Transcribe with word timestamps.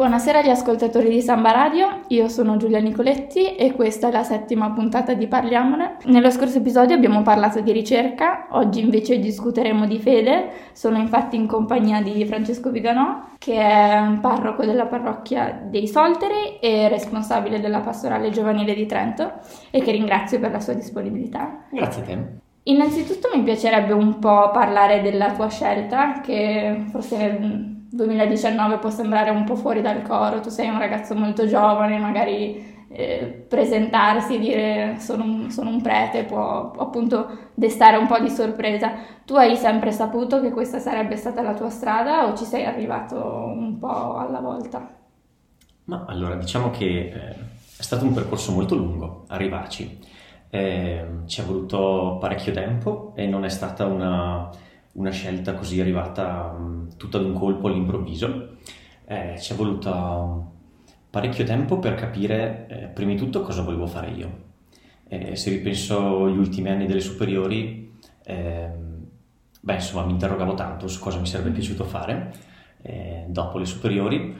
Buonasera 0.00 0.38
agli 0.38 0.48
ascoltatori 0.48 1.10
di 1.10 1.20
Samba 1.20 1.50
Radio, 1.50 2.00
io 2.06 2.28
sono 2.28 2.56
Giulia 2.56 2.80
Nicoletti 2.80 3.54
e 3.54 3.72
questa 3.72 4.08
è 4.08 4.10
la 4.10 4.22
settima 4.22 4.70
puntata 4.70 5.12
di 5.12 5.26
Parliamone. 5.26 5.98
Nello 6.04 6.30
scorso 6.30 6.56
episodio 6.56 6.96
abbiamo 6.96 7.20
parlato 7.20 7.60
di 7.60 7.70
ricerca, 7.70 8.46
oggi 8.52 8.80
invece 8.80 9.18
discuteremo 9.18 9.84
di 9.84 9.98
fede. 9.98 10.52
Sono 10.72 10.96
infatti 10.96 11.36
in 11.36 11.46
compagnia 11.46 12.00
di 12.00 12.24
Francesco 12.24 12.70
Viganò, 12.70 13.24
che 13.36 13.60
è 13.60 13.98
un 13.98 14.20
parroco 14.20 14.64
della 14.64 14.86
parrocchia 14.86 15.60
dei 15.66 15.86
Solteri 15.86 16.56
e 16.62 16.88
responsabile 16.88 17.60
della 17.60 17.80
pastorale 17.80 18.30
giovanile 18.30 18.72
di 18.72 18.86
Trento 18.86 19.32
e 19.70 19.82
che 19.82 19.90
ringrazio 19.90 20.40
per 20.40 20.50
la 20.50 20.60
sua 20.60 20.72
disponibilità. 20.72 21.64
Grazie 21.70 22.02
a 22.02 22.04
te. 22.06 22.18
Innanzitutto 22.62 23.28
mi 23.34 23.42
piacerebbe 23.42 23.92
un 23.92 24.18
po' 24.18 24.50
parlare 24.50 25.02
della 25.02 25.32
tua 25.32 25.48
scelta, 25.48 26.22
che 26.22 26.86
forse 26.90 27.76
2019 27.90 28.78
può 28.78 28.90
sembrare 28.90 29.30
un 29.30 29.44
po' 29.44 29.56
fuori 29.56 29.82
dal 29.82 30.02
coro, 30.02 30.40
tu 30.40 30.48
sei 30.48 30.68
un 30.68 30.78
ragazzo 30.78 31.14
molto 31.14 31.46
giovane, 31.46 31.98
magari 31.98 32.78
eh, 32.92 33.44
presentarsi 33.48 34.34
e 34.34 34.38
dire 34.38 34.96
sono 34.98 35.24
un, 35.24 35.50
sono 35.50 35.70
un 35.70 35.80
prete 35.80 36.24
può, 36.24 36.72
appunto 36.78 37.50
destare 37.54 37.96
un 37.96 38.06
po' 38.06 38.18
di 38.18 38.30
sorpresa. 38.30 38.92
Tu 39.24 39.34
hai 39.34 39.56
sempre 39.56 39.92
saputo 39.92 40.40
che 40.40 40.50
questa 40.50 40.78
sarebbe 40.78 41.16
stata 41.16 41.42
la 41.42 41.54
tua 41.54 41.70
strada 41.70 42.26
o 42.26 42.36
ci 42.36 42.44
sei 42.44 42.64
arrivato 42.64 43.16
un 43.16 43.78
po' 43.78 44.16
alla 44.16 44.40
volta? 44.40 44.88
Ma 45.84 46.04
allora 46.08 46.34
diciamo 46.36 46.70
che 46.70 46.84
eh, 46.86 47.34
è 47.76 47.82
stato 47.82 48.04
un 48.04 48.12
percorso 48.12 48.52
molto 48.52 48.74
lungo 48.74 49.24
arrivarci. 49.28 49.98
Eh, 50.52 51.06
ci 51.26 51.40
è 51.40 51.44
voluto 51.44 52.18
parecchio 52.20 52.52
tempo 52.52 53.12
e 53.14 53.26
non 53.26 53.44
è 53.44 53.48
stata 53.48 53.86
una 53.86 54.50
una 54.92 55.10
scelta 55.10 55.54
così 55.54 55.80
arrivata 55.80 56.54
um, 56.56 56.88
tutta 56.96 57.18
ad 57.18 57.24
un 57.24 57.34
colpo 57.34 57.68
all'improvviso. 57.68 58.56
Eh, 59.06 59.36
ci 59.40 59.52
è 59.52 59.56
voluto 59.56 60.52
parecchio 61.10 61.44
tempo 61.44 61.78
per 61.78 61.94
capire, 61.94 62.66
eh, 62.68 62.86
prima 62.86 63.12
di 63.12 63.16
tutto, 63.18 63.42
cosa 63.42 63.62
volevo 63.62 63.86
fare 63.86 64.10
io. 64.10 64.48
Eh, 65.08 65.34
se 65.36 65.50
ripenso 65.50 66.24
agli 66.24 66.38
ultimi 66.38 66.70
anni 66.70 66.86
delle 66.86 67.00
superiori, 67.00 67.98
ehm, 68.24 69.06
beh, 69.60 69.74
insomma, 69.74 70.04
mi 70.04 70.12
interrogavo 70.12 70.54
tanto 70.54 70.86
su 70.86 71.00
cosa 71.00 71.18
mi 71.18 71.26
sarebbe 71.26 71.50
piaciuto 71.50 71.84
fare 71.84 72.32
eh, 72.82 73.24
dopo 73.28 73.58
le 73.58 73.64
superiori 73.64 74.36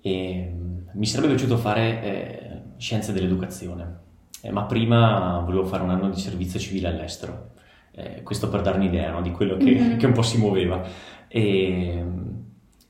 e 0.00 0.52
mm, 0.52 0.78
mi 0.92 1.06
sarebbe 1.06 1.28
piaciuto 1.28 1.56
fare 1.56 2.02
eh, 2.02 2.62
scienze 2.76 3.12
dell'educazione, 3.12 3.98
eh, 4.42 4.50
ma 4.50 4.64
prima 4.64 5.38
volevo 5.44 5.64
fare 5.64 5.82
un 5.82 5.90
anno 5.90 6.10
di 6.10 6.20
servizio 6.20 6.60
civile 6.60 6.88
all'estero 6.88 7.52
eh, 7.94 8.22
questo 8.22 8.48
per 8.48 8.60
dare 8.60 8.76
un'idea 8.76 9.10
no, 9.10 9.22
di 9.22 9.30
quello 9.30 9.56
che, 9.56 9.70
mm-hmm. 9.70 9.98
che, 9.98 10.06
un 10.06 10.12
po' 10.12 10.22
si 10.22 10.38
muoveva. 10.38 10.82
E, 11.28 12.04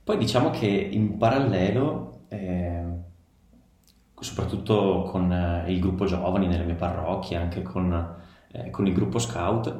poi 0.05 0.19
diciamo 0.19 0.51
che 0.51 0.67
in 0.67 1.17
parallelo, 1.17 2.25
eh, 2.29 2.85
soprattutto 4.21 5.03
con 5.11 5.33
eh, 5.33 5.73
il 5.73 5.81
gruppo 5.81 6.05
giovani 6.05 6.47
nelle 6.47 6.65
mie 6.65 6.75
parrocchie, 6.75 7.39
anche 7.39 7.63
con, 7.63 8.17
eh, 8.53 8.69
con 8.69 8.87
il 8.87 8.93
gruppo 8.93 9.19
scout, 9.19 9.79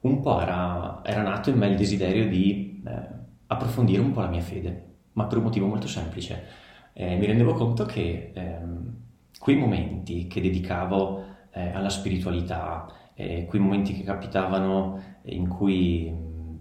un 0.00 0.20
po' 0.20 0.40
era, 0.40 1.02
era, 1.04 1.22
nato 1.22 1.50
in 1.50 1.58
me 1.58 1.68
il 1.68 1.76
desiderio 1.76 2.28
di 2.28 2.82
eh, 2.84 3.08
approfondire 3.46 4.00
un 4.00 4.10
po' 4.10 4.22
la 4.22 4.28
mia 4.28 4.40
fede, 4.40 4.86
ma 5.12 5.26
per 5.26 5.38
un 5.38 5.44
motivo 5.44 5.66
molto 5.68 5.86
semplice. 5.86 6.46
Eh, 6.92 7.16
mi 7.16 7.26
rendevo 7.26 7.52
conto 7.52 7.84
che 7.84 8.32
ehm, 8.34 8.96
quei 9.38 9.56
momenti 9.56 10.26
che 10.26 10.40
dedicavo 10.40 11.26
alla 11.52 11.88
spiritualità, 11.88 12.86
eh, 13.20 13.44
quei 13.44 13.60
momenti 13.60 13.92
che 13.92 14.02
capitavano 14.02 15.18
in 15.24 15.46
cui 15.46 16.10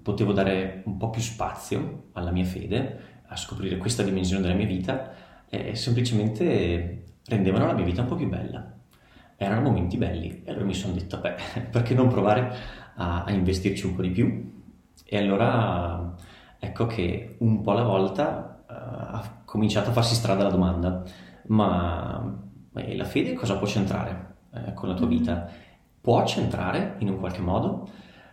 potevo 0.01 0.33
dare 0.33 0.83
un 0.85 0.97
po' 0.97 1.09
più 1.09 1.21
spazio 1.21 2.09
alla 2.13 2.31
mia 2.31 2.43
fede, 2.43 3.21
a 3.27 3.35
scoprire 3.37 3.77
questa 3.77 4.03
dimensione 4.03 4.41
della 4.41 4.55
mia 4.55 4.65
vita, 4.65 5.13
eh, 5.49 5.73
semplicemente 5.75 7.15
rendevano 7.25 7.67
la 7.67 7.73
mia 7.73 7.85
vita 7.85 8.01
un 8.01 8.07
po' 8.07 8.15
più 8.15 8.27
bella. 8.27 8.73
Erano 9.37 9.61
momenti 9.61 9.95
belli 9.95 10.41
e 10.43 10.51
allora 10.51 10.65
mi 10.65 10.73
sono 10.73 10.93
detto, 10.93 11.19
beh, 11.19 11.35
perché 11.71 11.93
non 11.93 12.09
provare 12.09 12.53
a, 12.95 13.23
a 13.23 13.31
investirci 13.31 13.85
un 13.85 13.95
po' 13.95 14.01
di 14.01 14.09
più? 14.09 14.51
E 15.05 15.17
allora 15.17 16.13
ecco 16.59 16.87
che 16.87 17.37
un 17.39 17.61
po' 17.61 17.71
alla 17.71 17.83
volta 17.83 18.63
uh, 18.67 18.73
ha 18.73 19.41
cominciato 19.45 19.91
a 19.91 19.93
farsi 19.93 20.13
strada 20.13 20.43
la 20.43 20.49
domanda, 20.49 21.03
ma, 21.47 22.37
ma 22.71 22.95
la 22.95 23.05
fede 23.05 23.33
cosa 23.33 23.57
può 23.57 23.65
c'entrare 23.65 24.35
eh, 24.53 24.73
con 24.73 24.89
la 24.89 24.95
tua 24.95 25.05
mm. 25.05 25.09
vita? 25.09 25.49
Può 26.09 26.25
centrare 26.25 26.95
in 26.99 27.09
un 27.09 27.19
qualche 27.19 27.39
modo 27.39 27.87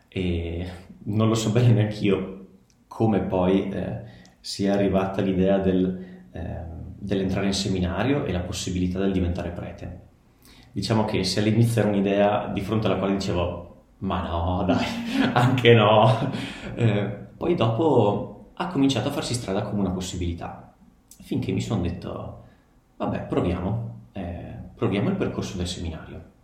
e 0.09 0.67
non 1.09 1.29
lo 1.29 1.35
so 1.35 1.51
bene 1.51 1.75
neanche 1.75 1.97
io 1.97 2.47
come 2.89 3.21
poi 3.21 3.69
eh, 3.69 4.01
sia 4.41 4.73
arrivata 4.73 5.21
l'idea 5.21 5.59
del, 5.59 6.03
eh, 6.33 6.65
dell'entrare 6.99 7.49
in 7.49 7.53
seminario 7.53 8.25
e 8.25 8.33
la 8.33 8.41
possibilità 8.41 8.99
del 8.99 9.13
diventare 9.13 9.51
prete. 9.51 10.01
Diciamo 10.73 11.05
che 11.05 11.23
se 11.23 11.41
all'inizio 11.41 11.83
era 11.83 11.91
un'idea 11.91 12.47
di 12.47 12.63
fronte 12.63 12.87
alla 12.87 12.97
quale 12.97 13.13
dicevo 13.13 13.75
ma 13.99 14.27
no 14.27 14.65
dai, 14.67 14.87
anche 15.35 15.75
no, 15.75 16.31
eh, 16.77 17.05
poi 17.37 17.55
dopo 17.57 18.53
ha 18.55 18.69
cominciato 18.69 19.09
a 19.09 19.13
farsi 19.13 19.35
strada 19.35 19.61
come 19.61 19.81
una 19.81 19.91
possibilità, 19.91 20.73
finché 21.21 21.53
mi 21.53 21.61
sono 21.61 21.83
detto 21.83 22.45
vabbè 22.97 23.25
proviamo, 23.25 23.99
eh, 24.13 24.55
proviamo 24.75 25.11
il 25.11 25.17
percorso 25.17 25.59
del 25.59 25.67
seminario 25.67 26.36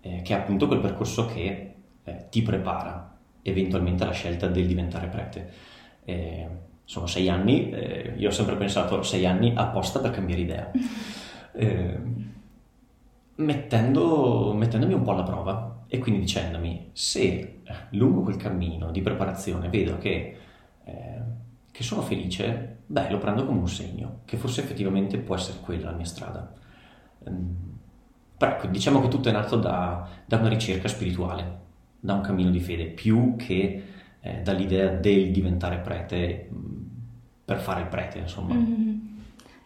eh, 0.00 0.22
che 0.22 0.34
è 0.34 0.38
appunto 0.38 0.66
quel 0.66 0.80
percorso 0.80 1.26
che 1.26 1.74
eh, 2.04 2.26
ti 2.30 2.42
prepara 2.42 3.16
eventualmente 3.42 4.02
alla 4.02 4.12
scelta 4.12 4.46
del 4.46 4.66
diventare 4.66 5.08
prete. 5.08 5.52
Eh, 6.04 6.48
sono 6.84 7.06
sei 7.06 7.28
anni, 7.28 7.70
eh, 7.70 8.14
io 8.16 8.28
ho 8.28 8.32
sempre 8.32 8.56
pensato 8.56 9.02
sei 9.02 9.26
anni 9.26 9.52
apposta 9.54 10.00
per 10.00 10.10
cambiare 10.10 10.40
idea, 10.40 10.70
eh, 11.52 12.00
mettendo, 13.36 14.54
mettendomi 14.54 14.94
un 14.94 15.02
po' 15.02 15.12
alla 15.12 15.22
prova 15.22 15.84
e 15.86 15.98
quindi 15.98 16.20
dicendomi 16.20 16.90
se 16.92 17.26
eh, 17.26 17.60
lungo 17.90 18.22
quel 18.22 18.36
cammino 18.36 18.90
di 18.90 19.02
preparazione 19.02 19.68
vedo 19.68 19.98
che, 19.98 20.36
che 21.70 21.82
sono 21.82 22.00
felice, 22.00 22.78
beh 22.86 23.10
lo 23.10 23.18
prendo 23.18 23.44
come 23.44 23.60
un 23.60 23.68
segno, 23.68 24.20
che 24.24 24.38
forse 24.38 24.62
effettivamente 24.62 25.18
può 25.18 25.34
essere 25.34 25.58
quella 25.60 25.90
la 25.90 25.96
mia 25.96 26.06
strada. 26.06 26.52
Però 28.38 28.52
ecco, 28.52 28.68
diciamo 28.68 29.00
che 29.00 29.08
tutto 29.08 29.28
è 29.28 29.32
nato 29.32 29.56
da, 29.56 30.08
da, 30.24 30.36
una 30.36 30.48
ricerca 30.48 30.86
spirituale, 30.86 31.58
da 31.98 32.14
un 32.14 32.20
cammino 32.20 32.50
di 32.50 32.60
fede, 32.60 32.84
più 32.84 33.34
che 33.36 33.82
eh, 34.20 34.40
dall'idea 34.42 34.90
del 34.90 35.32
diventare 35.32 35.78
prete 35.78 36.48
mm, 36.52 36.86
per 37.44 37.58
fare 37.58 37.80
il 37.80 37.88
prete, 37.88 38.18
insomma. 38.18 38.54
Mm-hmm. 38.54 38.98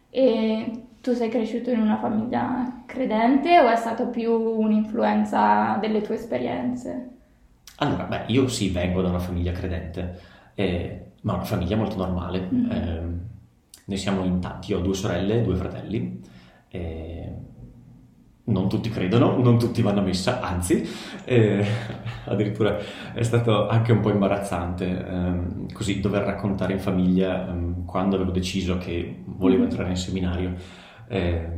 E 0.08 0.82
tu 1.02 1.12
sei 1.12 1.28
cresciuto 1.28 1.70
in 1.70 1.80
una 1.80 1.98
famiglia 1.98 2.82
credente 2.86 3.58
o 3.60 3.68
è 3.68 3.76
stata 3.76 4.06
più 4.06 4.32
un'influenza 4.32 5.76
delle 5.78 6.00
tue 6.00 6.14
esperienze? 6.14 7.08
Allora, 7.76 8.04
beh, 8.04 8.24
io 8.28 8.48
sì, 8.48 8.70
vengo 8.70 9.02
da 9.02 9.08
una 9.08 9.18
famiglia 9.18 9.52
credente, 9.52 10.18
eh, 10.54 11.10
ma 11.22 11.34
una 11.34 11.44
famiglia 11.44 11.76
molto 11.76 11.96
normale. 11.96 12.48
Mm-hmm. 12.50 12.70
Eh, 12.70 13.02
noi 13.84 13.98
siamo 13.98 14.24
in 14.24 14.40
tanti, 14.40 14.70
io 14.70 14.78
ho 14.78 14.82
due 14.82 14.94
sorelle 14.94 15.42
due 15.42 15.56
fratelli. 15.56 16.20
Eh, 16.68 17.50
non 18.44 18.68
tutti 18.68 18.90
credono, 18.90 19.36
non 19.40 19.58
tutti 19.58 19.82
vanno 19.82 20.00
a 20.00 20.02
messa, 20.02 20.40
anzi, 20.40 20.84
eh, 21.24 21.64
addirittura 22.24 22.78
è 23.12 23.22
stato 23.22 23.68
anche 23.68 23.92
un 23.92 24.00
po' 24.00 24.10
imbarazzante 24.10 25.06
ehm, 25.06 25.72
così 25.72 26.00
dover 26.00 26.22
raccontare 26.22 26.72
in 26.72 26.80
famiglia 26.80 27.48
ehm, 27.48 27.84
quando 27.84 28.16
avevo 28.16 28.32
deciso 28.32 28.78
che 28.78 29.22
volevo 29.24 29.60
mm-hmm. 29.60 29.70
entrare 29.70 29.90
in 29.90 29.96
seminario. 29.96 30.54
Eh, 31.06 31.48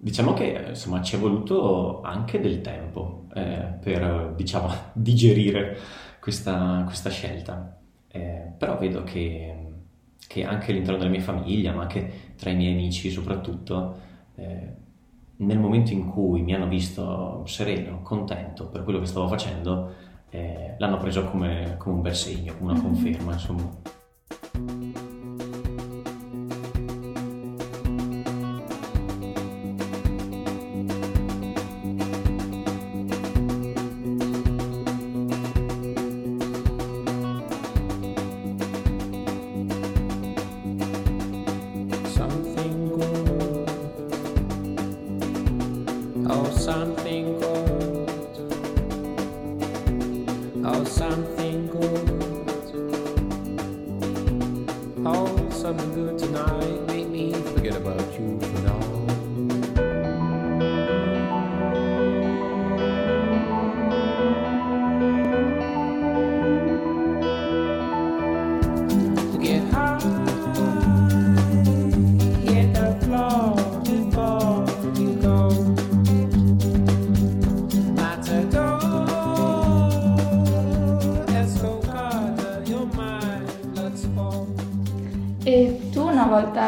diciamo 0.00 0.32
che 0.32 0.66
insomma 0.68 1.02
ci 1.02 1.16
è 1.16 1.18
voluto 1.18 2.00
anche 2.02 2.40
del 2.40 2.60
tempo 2.60 3.26
eh, 3.34 3.74
per 3.80 4.32
diciamo 4.36 4.72
digerire 4.94 5.76
questa, 6.20 6.82
questa 6.84 7.10
scelta. 7.10 7.76
Eh, 8.10 8.52
però 8.56 8.78
vedo 8.78 9.04
che, 9.04 9.54
che, 10.26 10.44
anche 10.44 10.70
all'interno 10.70 10.98
della 10.98 11.10
mia 11.10 11.20
famiglia, 11.20 11.72
ma 11.74 11.82
anche 11.82 12.10
tra 12.36 12.50
i 12.50 12.56
miei 12.56 12.72
amici 12.72 13.10
soprattutto, 13.10 13.96
eh, 14.36 14.77
nel 15.38 15.58
momento 15.58 15.92
in 15.92 16.06
cui 16.06 16.42
mi 16.42 16.54
hanno 16.54 16.68
visto 16.68 17.42
sereno, 17.46 18.00
contento 18.02 18.68
per 18.68 18.82
quello 18.82 18.98
che 18.98 19.06
stavo 19.06 19.28
facendo, 19.28 19.92
eh, 20.30 20.74
l'hanno 20.78 20.98
preso 20.98 21.24
come, 21.24 21.76
come, 21.78 21.96
un 21.96 22.02
bel 22.02 22.14
segno, 22.14 22.54
come 22.56 22.72
una 22.72 22.80
mm-hmm. 22.80 22.88
conferma, 22.88 23.32
insomma. 23.32 25.07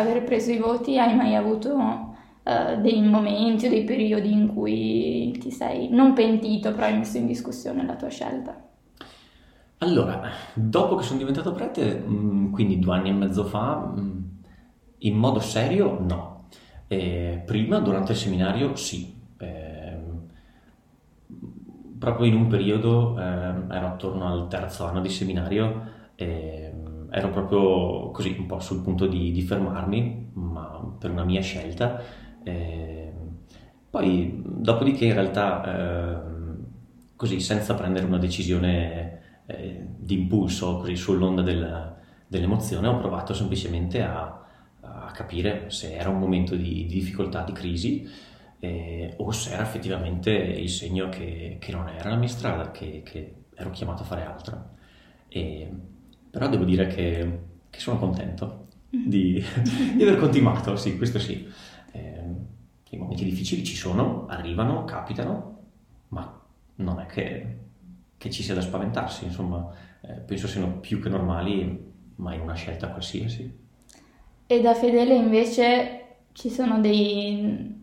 Aver 0.00 0.24
preso 0.24 0.50
i 0.50 0.58
voti, 0.58 0.98
hai 0.98 1.14
mai 1.14 1.34
avuto 1.34 1.74
uh, 1.74 2.80
dei 2.80 3.02
momenti 3.02 3.66
o 3.66 3.68
dei 3.70 3.84
periodi 3.84 4.32
in 4.32 4.54
cui 4.54 5.36
ti 5.40 5.50
sei 5.50 5.88
non 5.90 6.12
pentito, 6.12 6.72
però 6.72 6.86
hai 6.86 6.98
messo 6.98 7.18
in 7.18 7.26
discussione 7.26 7.84
la 7.84 7.96
tua 7.96 8.08
scelta? 8.08 8.68
Allora, 9.78 10.30
dopo 10.54 10.96
che 10.96 11.04
sono 11.04 11.18
diventato 11.18 11.52
prete, 11.52 12.04
mm, 12.06 12.52
quindi 12.52 12.78
due 12.78 12.96
anni 12.96 13.08
e 13.08 13.12
mezzo 13.12 13.44
fa, 13.44 13.92
mm, 13.96 14.18
in 14.98 15.16
modo 15.16 15.40
serio 15.40 15.98
no. 16.00 16.48
Eh, 16.86 17.42
prima, 17.46 17.78
durante 17.78 18.12
il 18.12 18.18
seminario, 18.18 18.76
sì. 18.76 19.14
Eh, 19.38 19.98
proprio 21.98 22.26
in 22.26 22.34
un 22.34 22.46
periodo, 22.46 23.18
eh, 23.18 23.22
ero 23.22 23.86
attorno 23.86 24.26
al 24.26 24.48
terzo 24.48 24.86
anno 24.86 25.00
di 25.00 25.08
seminario, 25.08 25.82
ehm, 26.16 26.69
ero 27.10 27.30
proprio 27.30 28.10
così 28.10 28.36
un 28.38 28.46
po' 28.46 28.60
sul 28.60 28.82
punto 28.82 29.06
di, 29.06 29.32
di 29.32 29.42
fermarmi, 29.42 30.30
ma 30.34 30.94
per 30.98 31.10
una 31.10 31.24
mia 31.24 31.40
scelta. 31.40 32.02
Ehm, 32.44 33.38
poi, 33.90 34.42
dopodiché, 34.44 35.06
in 35.06 35.14
realtà, 35.14 35.64
ehm, 35.64 36.66
così 37.16 37.40
senza 37.40 37.74
prendere 37.74 38.06
una 38.06 38.18
decisione 38.18 39.42
eh, 39.46 39.86
di 39.96 40.14
impulso, 40.14 40.78
così 40.78 40.96
sull'onda 40.96 41.42
del, 41.42 41.96
dell'emozione, 42.26 42.86
ho 42.86 42.98
provato 42.98 43.34
semplicemente 43.34 44.02
a, 44.02 44.42
a, 44.80 45.10
capire 45.12 45.70
se 45.70 45.94
era 45.94 46.08
un 46.08 46.18
momento 46.18 46.54
di, 46.54 46.86
di 46.86 46.94
difficoltà, 46.94 47.42
di 47.42 47.52
crisi, 47.52 48.08
eh, 48.60 49.14
o 49.16 49.32
se 49.32 49.52
era 49.52 49.62
effettivamente 49.62 50.30
il 50.30 50.68
segno 50.68 51.08
che, 51.08 51.56
che 51.60 51.72
non 51.72 51.88
era 51.88 52.10
la 52.10 52.16
mia 52.16 52.28
strada, 52.28 52.70
che, 52.70 53.02
che, 53.04 53.34
ero 53.54 53.70
chiamato 53.70 54.02
a 54.02 54.06
fare 54.06 54.24
altro. 54.24 54.70
E, 55.28 55.70
però 56.30 56.48
devo 56.48 56.64
dire 56.64 56.86
che, 56.86 57.38
che 57.68 57.80
sono 57.80 57.98
contento 57.98 58.68
di, 58.88 59.42
di, 59.96 60.02
aver 60.02 60.18
continuato, 60.18 60.76
sì, 60.76 60.96
questo 60.96 61.18
sì. 61.18 61.46
Eh, 61.92 62.24
I 62.90 62.96
momenti 62.96 63.24
difficili 63.24 63.64
ci 63.64 63.76
sono, 63.76 64.26
arrivano, 64.28 64.84
capitano, 64.84 65.58
ma 66.08 66.40
non 66.76 67.00
è 67.00 67.06
che 67.06 67.58
che 68.20 68.28
ci 68.28 68.42
sia 68.42 68.52
da 68.52 68.60
spaventarsi, 68.60 69.24
insomma, 69.24 69.66
eh, 70.02 70.12
penso 70.12 70.46
siano 70.46 70.72
più 70.78 71.00
che 71.00 71.08
normali, 71.08 71.90
ma 72.16 72.34
in 72.34 72.42
una 72.42 72.52
scelta 72.52 72.88
qualsiasi. 72.88 73.50
E 74.46 74.60
da 74.60 74.74
fedele 74.74 75.14
invece 75.14 76.16
ci 76.32 76.50
sono 76.50 76.80
dei, 76.80 77.82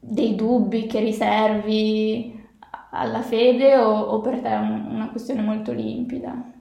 dei 0.00 0.34
dubbi 0.34 0.86
che 0.86 1.00
riservi 1.00 2.48
alla 2.92 3.20
fede 3.20 3.76
o, 3.76 3.92
o 3.92 4.20
per 4.22 4.40
te 4.40 4.48
è 4.48 4.56
un, 4.56 4.86
una 4.88 5.10
questione 5.10 5.42
molto 5.42 5.72
limpida? 5.74 6.52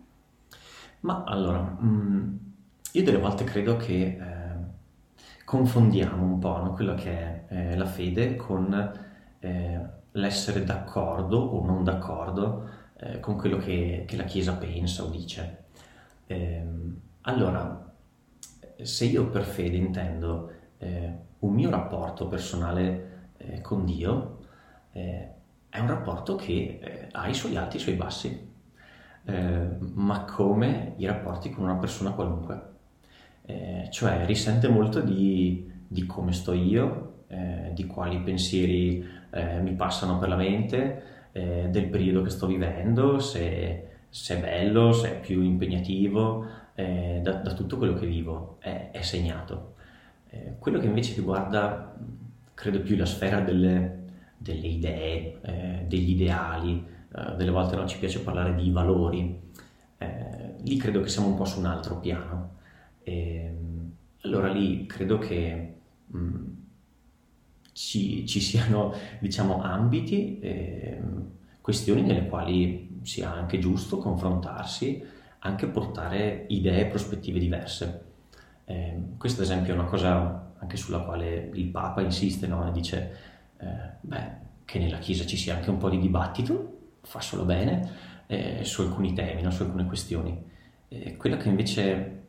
Ma 1.06 1.24
allora, 1.24 1.62
mh, 1.62 1.88
mm, 1.88 2.36
io 2.94 3.04
delle 3.04 3.20
volte 3.20 3.44
credo 3.44 3.78
che 3.78 4.18
eh, 4.20 5.44
confondiamo 5.46 6.24
un 6.24 6.40
po' 6.40 6.58
no, 6.58 6.74
quello 6.74 6.96
che 6.96 7.12
è 7.12 7.46
eh, 7.50 7.78
la 7.78 7.86
fede 7.86 8.36
con 8.36 8.92
eh, 9.40 9.90
l'essere 10.14 10.64
d'accordo 10.64 11.38
o 11.38 11.64
non 11.64 11.84
d'accordo 11.84 12.68
eh, 12.98 13.20
con 13.20 13.38
quello 13.38 13.58
che, 13.58 14.06
che, 14.08 14.16
la 14.18 14.24
Chiesa 14.24 14.56
pensa 14.56 15.04
o 15.04 15.10
dice. 15.10 15.66
Eh, 16.26 16.66
allora, 17.22 17.94
se 18.82 19.06
io 19.06 19.30
per 19.30 19.44
fede 19.44 19.78
intendo 19.78 20.52
eh, 20.80 21.14
un 21.40 21.54
mio 21.54 21.70
rapporto 21.70 22.28
personale 22.28 23.30
eh, 23.38 23.62
con 23.62 23.86
Dio, 23.86 24.40
è 24.92 25.80
un 25.80 25.88
rapporto 25.88 26.36
che 26.36 27.10
ha 27.12 27.28
i 27.28 27.34
suoi 27.34 27.58
alti 27.58 27.76
e 27.76 27.80
i 27.80 27.84
suoi 27.84 27.96
bassi, 27.96 28.55
ma 29.26 30.24
come 30.26 30.94
i 30.98 31.06
rapporti 31.06 31.50
con 31.50 31.64
una 31.64 31.76
persona 31.76 32.12
qualunque. 32.12 32.74
cioè 33.90 34.26
risente 34.26 34.68
molto 34.68 35.02
di, 35.02 35.72
di 35.88 36.06
come 36.06 36.32
sto 36.32 36.54
io, 36.54 37.24
di 37.74 37.86
quali 37.88 38.20
pensieri 38.20 39.04
eh, 39.36 39.60
mi 39.60 39.74
passano 39.74 40.18
per 40.18 40.30
la 40.30 40.38
mente, 40.38 41.04
eh, 41.34 41.68
del 41.70 41.88
periodo 41.88 42.22
che 42.22 42.30
sto 42.30 42.48
vivendo, 42.48 43.20
se, 43.20 43.88
se, 44.10 44.38
è 44.38 44.40
bello, 44.40 44.94
se 44.94 45.12
è 45.12 45.20
più 45.20 45.42
impegnativo, 45.42 46.46
eh, 46.74 47.20
da, 47.22 47.34
da, 47.34 47.54
tutto 47.54 47.78
quello 47.78 47.94
che 47.96 48.06
vivo 48.06 48.56
è, 48.60 48.90
è 48.92 49.02
segnato. 49.02 49.74
Eh, 50.30 50.54
quello 50.58 50.80
che 50.80 50.86
invece 50.86 51.16
riguarda, 51.16 51.94
credo 52.54 52.80
più 52.80 52.96
la 52.96 53.06
sfera 53.06 53.42
delle, 53.42 54.04
delle 54.38 54.68
idee, 54.68 55.40
eh, 55.42 55.86
degli 55.86 56.12
ideali, 56.12 56.94
eh, 57.16 57.36
delle 57.36 57.52
volte 57.52 57.76
non 57.76 57.88
ci 57.88 58.00
piace 58.00 58.20
parlare 58.20 58.56
di 58.56 58.70
valori, 58.72 59.44
lì 60.66 60.78
credo 60.78 61.02
che 61.02 61.10
siamo 61.10 61.28
un 61.28 61.36
po' 61.36 61.46
su 61.46 61.60
un 61.60 61.66
altro 61.66 62.00
piano. 62.00 62.56
E, 63.04 63.46
ehm, 63.46 63.92
allora 64.22 64.52
lì 64.52 64.86
credo 64.88 65.20
che 65.20 65.76
mh, 66.08 66.18
mm, 66.18 66.46
ci, 67.72 68.26
ci 68.26 68.40
siano 68.40 68.94
diciamo, 69.22 69.62
ambiti, 69.62 70.40
eh, 70.40 71.02
questioni 71.62 72.02
nelle 72.02 72.28
quali 72.28 73.00
sia 73.04 73.32
anche 73.32 73.60
giusto 73.60 73.98
confrontarsi, 73.98 75.04
anche 75.40 75.68
portare 75.68 76.46
idee 76.50 76.82
e 76.82 76.86
prospettive 76.88 77.40
diverse. 77.40 78.04
Eh, 78.66 79.00
questa 79.18 79.44
ad 79.44 79.48
esempio 79.48 79.74
è 79.74 79.78
una 79.78 79.88
cosa 79.88 80.54
anche 80.58 80.78
sulla 80.78 81.00
quale 81.02 81.52
il 81.54 81.68
Papa 81.68 82.02
insiste, 82.02 82.48
no? 82.48 82.72
dice 82.72 83.16
eh, 83.58 83.66
beh, 84.02 84.44
che 84.66 84.80
nella 84.80 84.98
Chiesa 84.98 85.26
ci 85.26 85.38
sia 85.38 85.56
anche 85.56 85.70
un 85.70 85.78
po' 85.78 85.90
di 85.90 86.00
dibattito, 86.00 86.75
fa 87.06 87.22
solo 87.22 87.46
bene, 87.46 87.90
eh, 88.28 88.64
su 88.64 88.82
alcuni 88.82 89.14
temi, 89.14 89.42
no? 89.42 89.52
su 89.52 89.64
alcune 89.64 89.86
questioni. 89.86 90.54
quella 91.18 91.38
che 91.38 91.50
invece 91.50 92.24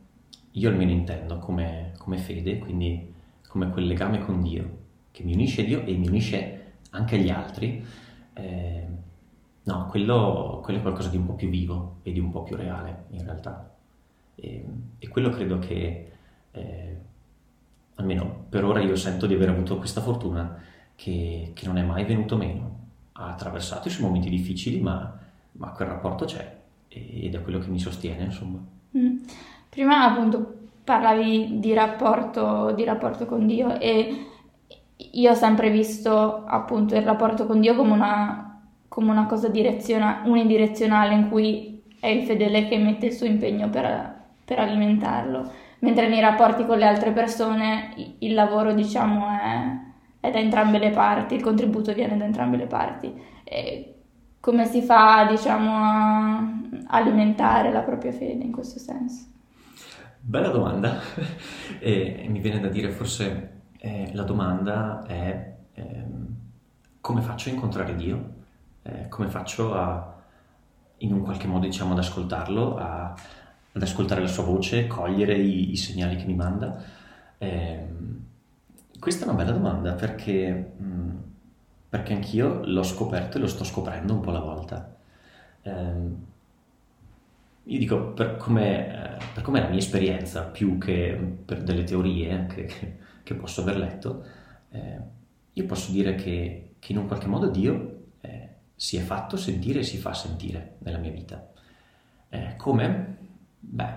io 0.53 0.69
almeno 0.69 0.91
intendo 0.91 1.39
come, 1.39 1.93
come 1.99 2.19
fede, 2.19 2.59
quindi 2.59 3.15
come 3.47 3.71
quel 3.71 3.87
legame 3.87 4.21
con 4.21 4.43
Dio, 4.43 4.79
che 5.11 5.23
mi 5.23 5.33
unisce 5.33 5.63
a 5.63 5.65
Dio 5.65 5.85
e 5.85 5.95
mi 5.97 6.09
unisce 6.09 6.73
anche 6.91 7.17
agli 7.17 7.31
altri, 7.31 7.85
eh, 8.35 8.87
no, 9.63 9.87
quello, 9.87 10.61
quello, 10.63 10.79
è 10.79 10.83
qualcosa 10.83 11.09
di 11.09 11.17
un 11.17 11.27
po' 11.27 11.35
più 11.35 11.49
vivo 11.49 12.01
e 12.03 12.13
di 12.13 12.19
un 12.19 12.31
po' 12.31 12.43
più 12.43 12.57
reale 12.57 13.05
in 13.11 13.25
realtà. 13.25 13.75
E, 14.35 14.65
e 14.99 15.09
quello 15.09 15.31
credo 15.31 15.59
che, 15.59 16.13
eh, 16.51 17.01
almeno 17.95 18.45
per 18.49 18.65
ora 18.65 18.81
io 18.81 18.97
sento 18.97 19.27
di 19.27 19.35
aver 19.35 19.51
avuto 19.51 19.79
questa 19.79 20.01
fortuna 20.01 20.59
che, 20.95 21.53
che, 21.55 21.67
non 21.67 21.79
è 21.79 21.83
mai 21.83 22.05
venuto 22.05 22.37
meno. 22.37 22.85
Ha 23.19 23.31
attraversato 23.31 23.89
i 23.89 23.91
suoi 23.91 24.07
momenti 24.07 24.29
difficili, 24.29 24.81
ma, 24.81 25.19
ma 25.53 25.71
quel 25.71 25.89
rapporto 25.89 26.25
c'è 26.25 26.55
ed 26.89 27.35
è 27.35 27.43
quello 27.43 27.59
che 27.59 27.69
mi 27.69 27.79
sostiene, 27.79 28.25
insomma. 28.25 28.59
Mm. 28.97 29.19
Prima 29.69 30.05
appunto 30.05 30.55
parlavi 30.85 31.59
di 31.59 31.75
rapporto, 31.75 32.73
di 32.73 32.85
rapporto 32.85 33.27
con 33.27 33.47
Dio 33.47 33.79
e 33.79 34.27
io 34.97 35.31
ho 35.31 35.35
sempre 35.35 35.71
visto 35.71 36.45
appunto 36.47 36.95
il 36.95 37.03
rapporto 37.03 37.47
con 37.47 37.61
Dio 37.61 37.75
come 37.75 37.93
una, 37.93 38.63
come 38.89 39.11
una 39.11 39.27
cosa 39.27 39.49
direziona, 39.49 40.23
unidirezionale 40.25 41.15
in 41.15 41.29
cui 41.29 41.83
è 42.01 42.07
il 42.07 42.25
fedele 42.25 42.69
che 42.69 42.79
mette 42.79 43.07
il 43.07 43.13
suo 43.13 43.27
impegno 43.27 43.69
per, 43.69 44.15
per 44.45 44.59
alimentarlo, 44.59 45.51
mentre 45.81 46.09
nei 46.09 46.21
rapporti 46.21 46.65
con 46.65 46.79
le 46.79 46.87
altre 46.87 47.11
persone 47.11 47.95
il 48.21 48.33
lavoro 48.33 48.73
diciamo 48.73 49.27
è, 49.29 49.79
è 50.27 50.31
da 50.31 50.39
entrambe 50.39 50.79
le 50.79 50.91
parti, 50.91 51.35
il 51.35 51.43
contributo 51.43 51.93
viene 51.93 52.17
da 52.17 52.25
entrambe 52.25 52.57
le 52.57 52.67
parti. 52.67 53.13
E 53.45 53.95
come 54.41 54.67
si 54.67 54.83
fa 54.83 55.27
diciamo 55.29 55.71
a 55.73 56.61
alimentare 56.89 57.73
la 57.73 57.81
propria 57.81 58.13
fede 58.13 58.45
in 58.45 58.53
questo 58.53 58.79
senso? 58.79 59.25
Bella 60.21 60.49
domanda 60.49 60.99
e 61.79 62.27
mi 62.29 62.41
viene 62.41 62.61
da 62.61 62.69
dire 62.69 62.91
forse 62.91 63.51
eh, 63.79 64.11
la 64.13 64.23
domanda 64.25 65.05
è 65.07 65.55
ehm, 65.75 66.27
come 67.01 67.21
faccio 67.21 67.49
a 67.49 67.53
incontrare 67.53 67.95
Dio? 67.95 68.35
Eh, 68.83 69.09
come 69.09 69.29
faccio 69.29 69.75
a, 69.75 70.15
in 70.99 71.13
un 71.13 71.23
qualche 71.23 71.47
modo, 71.47 71.67
diciamo, 71.67 71.93
ad 71.93 71.99
ascoltarlo, 71.99 72.77
a, 72.77 73.15
ad 73.73 73.83
ascoltare 73.83 74.21
la 74.21 74.27
sua 74.27 74.43
voce, 74.43 74.89
cogliere 74.89 75.35
i, 75.35 75.71
i 75.71 75.77
segnali 75.77 76.17
che 76.17 76.25
mi 76.25 76.35
manda? 76.35 76.83
Questa 78.99 79.25
è 79.25 79.29
una 79.29 79.37
bella 79.37 79.53
domanda 79.53 79.93
perché, 79.93 80.73
mm, 80.81 81.17
perché 81.89 82.13
anch'io 82.15 82.65
l'ho 82.65 82.83
scoperto 82.83 83.37
e 83.37 83.41
lo 83.41 83.47
sto 83.47 83.65
scoprendo 83.65 84.15
un 84.15 84.21
po' 84.21 84.31
alla 84.31 84.41
volta. 84.41 84.97
Eh, 85.63 86.35
io 87.69 87.79
dico 87.79 88.13
per 88.13 88.37
come, 88.37 89.17
eh, 89.19 89.25
per 89.35 89.43
come 89.43 89.59
è 89.59 89.63
la 89.63 89.69
mia 89.69 89.79
esperienza, 89.79 90.45
più 90.45 90.79
che 90.79 91.37
per 91.45 91.63
delle 91.63 91.85
teorie 91.85 92.47
che, 92.47 92.99
che 93.23 93.35
posso 93.35 93.63
aver 93.63 93.77
letto, 93.77 94.25
eh, 94.71 95.01
io 95.53 95.65
posso 95.67 95.91
dire 95.91 96.15
che, 96.15 96.75
che, 96.79 96.93
in 96.93 96.99
un 96.99 97.07
qualche 97.07 97.27
modo 97.27 97.49
Dio 97.49 98.05
eh, 98.21 98.49
si 98.75 98.97
è 98.97 99.01
fatto 99.01 99.37
sentire 99.37 99.81
e 99.81 99.83
si 99.83 99.97
fa 99.99 100.15
sentire 100.15 100.77
nella 100.79 100.99
mia 100.99 101.11
vita. 101.11 101.51
Eh, 102.29 102.55
come? 102.57 103.17
Beh, 103.59 103.95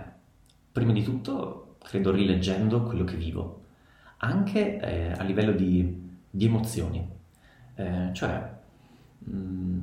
prima 0.71 0.91
di 0.91 1.03
tutto 1.03 1.75
credo 1.79 2.11
rileggendo 2.11 2.83
quello 2.83 3.03
che 3.03 3.15
vivo, 3.15 3.58
anche 4.19 4.79
eh, 4.79 5.11
a 5.11 5.23
livello 5.23 5.51
di, 5.51 6.09
di 6.29 6.45
emozioni, 6.45 7.07
eh, 7.75 8.09
cioè 8.13 8.49
mh, 9.19 9.35
mm, 9.35 9.79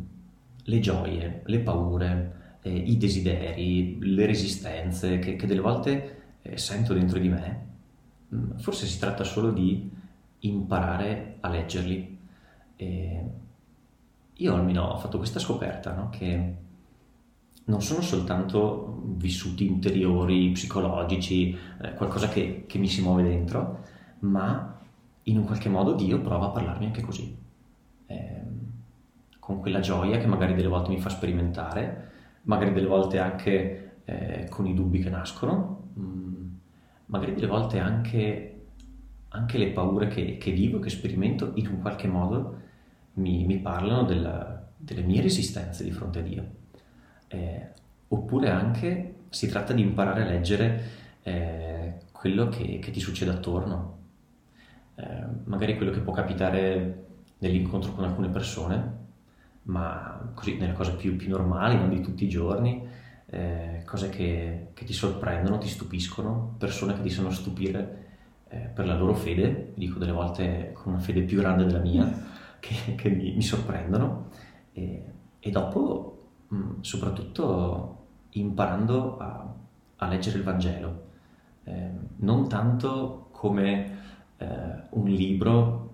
le 0.65 0.81
gioie, 0.81 1.43
le 1.45 1.59
paure, 1.61 2.59
eh, 2.63 2.75
i 2.75 2.97
desideri, 2.97 3.99
le 4.01 4.27
resistenze 4.27 5.19
che, 5.19 5.37
che 5.37 5.47
delle 5.47 5.61
volte 5.61 6.39
eh, 6.43 6.59
sento 6.59 6.95
dentro 6.95 7.19
di 7.19 7.29
me, 7.29 7.67
mm, 8.35 8.57
forse 8.57 8.87
si 8.87 8.99
tratta 8.99 9.25
solo 9.25 9.51
di 9.51 9.91
imparare 10.41 11.37
a 11.41 11.49
leggerli. 11.49 12.15
Io 14.39 14.55
almeno 14.55 14.83
ho 14.83 14.99
fatto 14.99 15.17
questa 15.17 15.39
scoperta, 15.39 15.95
no? 15.95 16.11
che 16.11 16.55
non 17.67 17.83
sono 17.83 18.01
soltanto 18.01 19.01
vissuti 19.17 19.67
interiori, 19.67 20.51
psicologici, 20.51 21.57
eh, 21.83 21.95
qualcosa 21.95 22.29
che, 22.29 22.65
che, 22.67 22.79
mi 22.79 22.87
si 22.87 23.03
muove 23.03 23.23
dentro, 23.23 23.85
ma 24.21 24.79
in 25.25 25.39
un 25.39 25.45
qualche 25.45 25.69
modo 25.69 25.95
Dio 25.95 26.21
prova 26.21 26.47
a 26.47 26.51
parlarmi 26.51 26.87
anche 26.87 27.03
così, 27.03 27.37
eh, 28.07 28.43
con 29.39 29.61
quella 29.61 29.81
gioia 29.81 30.19
che 30.19 30.27
magari 30.27 30.55
delle 30.55 30.69
volte 30.69 30.91
mi 30.91 31.01
fa 31.01 31.09
sperimentare, 31.09 32.11
magari 32.43 32.73
delle 32.73 32.87
volte 32.87 33.19
anche 33.19 33.99
eh, 34.05 34.47
con 34.49 34.67
i 34.67 34.75
dubbi 34.75 35.01
che 35.01 35.11
nascono, 35.11 35.91
mh, 35.95 36.01
mm, 36.01 36.47
magari 37.07 37.35
delle 37.35 37.47
volte 37.47 37.79
anche, 37.79 38.67
anche 39.29 39.59
le 39.59 39.69
paure 39.69 40.09
che, 40.09 40.37
che, 40.39 40.53
vivo, 40.53 40.79
che 40.79 40.91
sperimento, 40.91 41.53
in 41.55 41.67
un 41.67 41.81
qualche 41.81 42.09
modo 42.09 42.57
mi, 43.15 43.45
mi 43.45 43.59
parlano 43.59 44.05
della, 44.05 44.67
delle 44.77 45.03
mie 45.03 45.23
resistenze 45.23 45.85
di 45.85 45.91
fronte 45.91 46.21
a 46.21 46.23
Dio. 46.23 46.45
Eh, 47.29 47.69
oppure 48.09 48.51
anche 48.51 49.15
si 49.31 49.49
tratta 49.49 49.73
di 49.73 49.83
imparare 49.83 50.23
a 50.23 50.27
leggere 50.27 50.83
eh, 51.23 51.95
quello 52.13 52.49
che, 52.49 52.79
che, 52.79 52.91
ti 52.91 53.01
succede 53.01 53.33
attorno, 53.33 53.99
eh, 54.97 55.25
magari 55.45 55.77
quello 55.77 55.93
che 55.93 56.01
può 56.01 56.13
capitare 56.13 57.05
nell'incontro 57.39 57.93
con 57.93 58.05
alcune 58.05 58.29
persone, 58.29 59.05
ma 59.63 60.31
così 60.35 60.57
nelle 60.57 60.73
cose 60.73 60.95
più, 60.95 61.17
più 61.17 61.29
normali, 61.31 61.77
non 61.77 61.89
di 61.89 62.01
tutti 62.01 62.25
i 62.25 62.29
giorni, 62.29 62.87
eh, 63.27 63.83
cose 63.85 64.09
che, 64.09 64.69
che, 64.75 64.85
ti 64.85 64.93
sorprendono, 64.93 65.59
ti 65.59 65.69
stupiscono, 65.69 66.55
persone 66.59 66.95
che 66.95 67.03
ti 67.03 67.11
sanno 67.11 67.31
stupire 67.31 68.05
eh, 68.49 68.71
per 68.73 68.87
la 68.87 68.97
loro 68.97 69.15
fede, 69.15 69.73
dico 69.75 69.99
delle 69.99 70.13
volte 70.13 70.73
con 70.73 70.93
una 70.93 71.03
fede 71.03 71.23
più 71.23 71.39
grande 71.39 71.65
della 71.65 71.81
mia, 71.81 72.09
che, 72.61 72.95
che 72.95 73.09
mi, 73.11 73.35
mi, 73.35 73.43
sorprendono, 73.43 74.31
e, 74.73 75.05
e 75.41 75.51
dopo 75.51 76.17
Mm, 76.55 76.81
soprattutto 76.81 78.07
imparando 78.31 79.17
a, 79.19 79.53
a, 79.97 80.07
leggere 80.07 80.39
il 80.39 80.45
Vangelo, 80.45 81.07
eh, 81.65 81.91
non 82.19 82.49
tanto 82.49 83.29
come 83.33 83.96
eh, 84.39 84.47
un 84.91 85.09
libro 85.09 85.91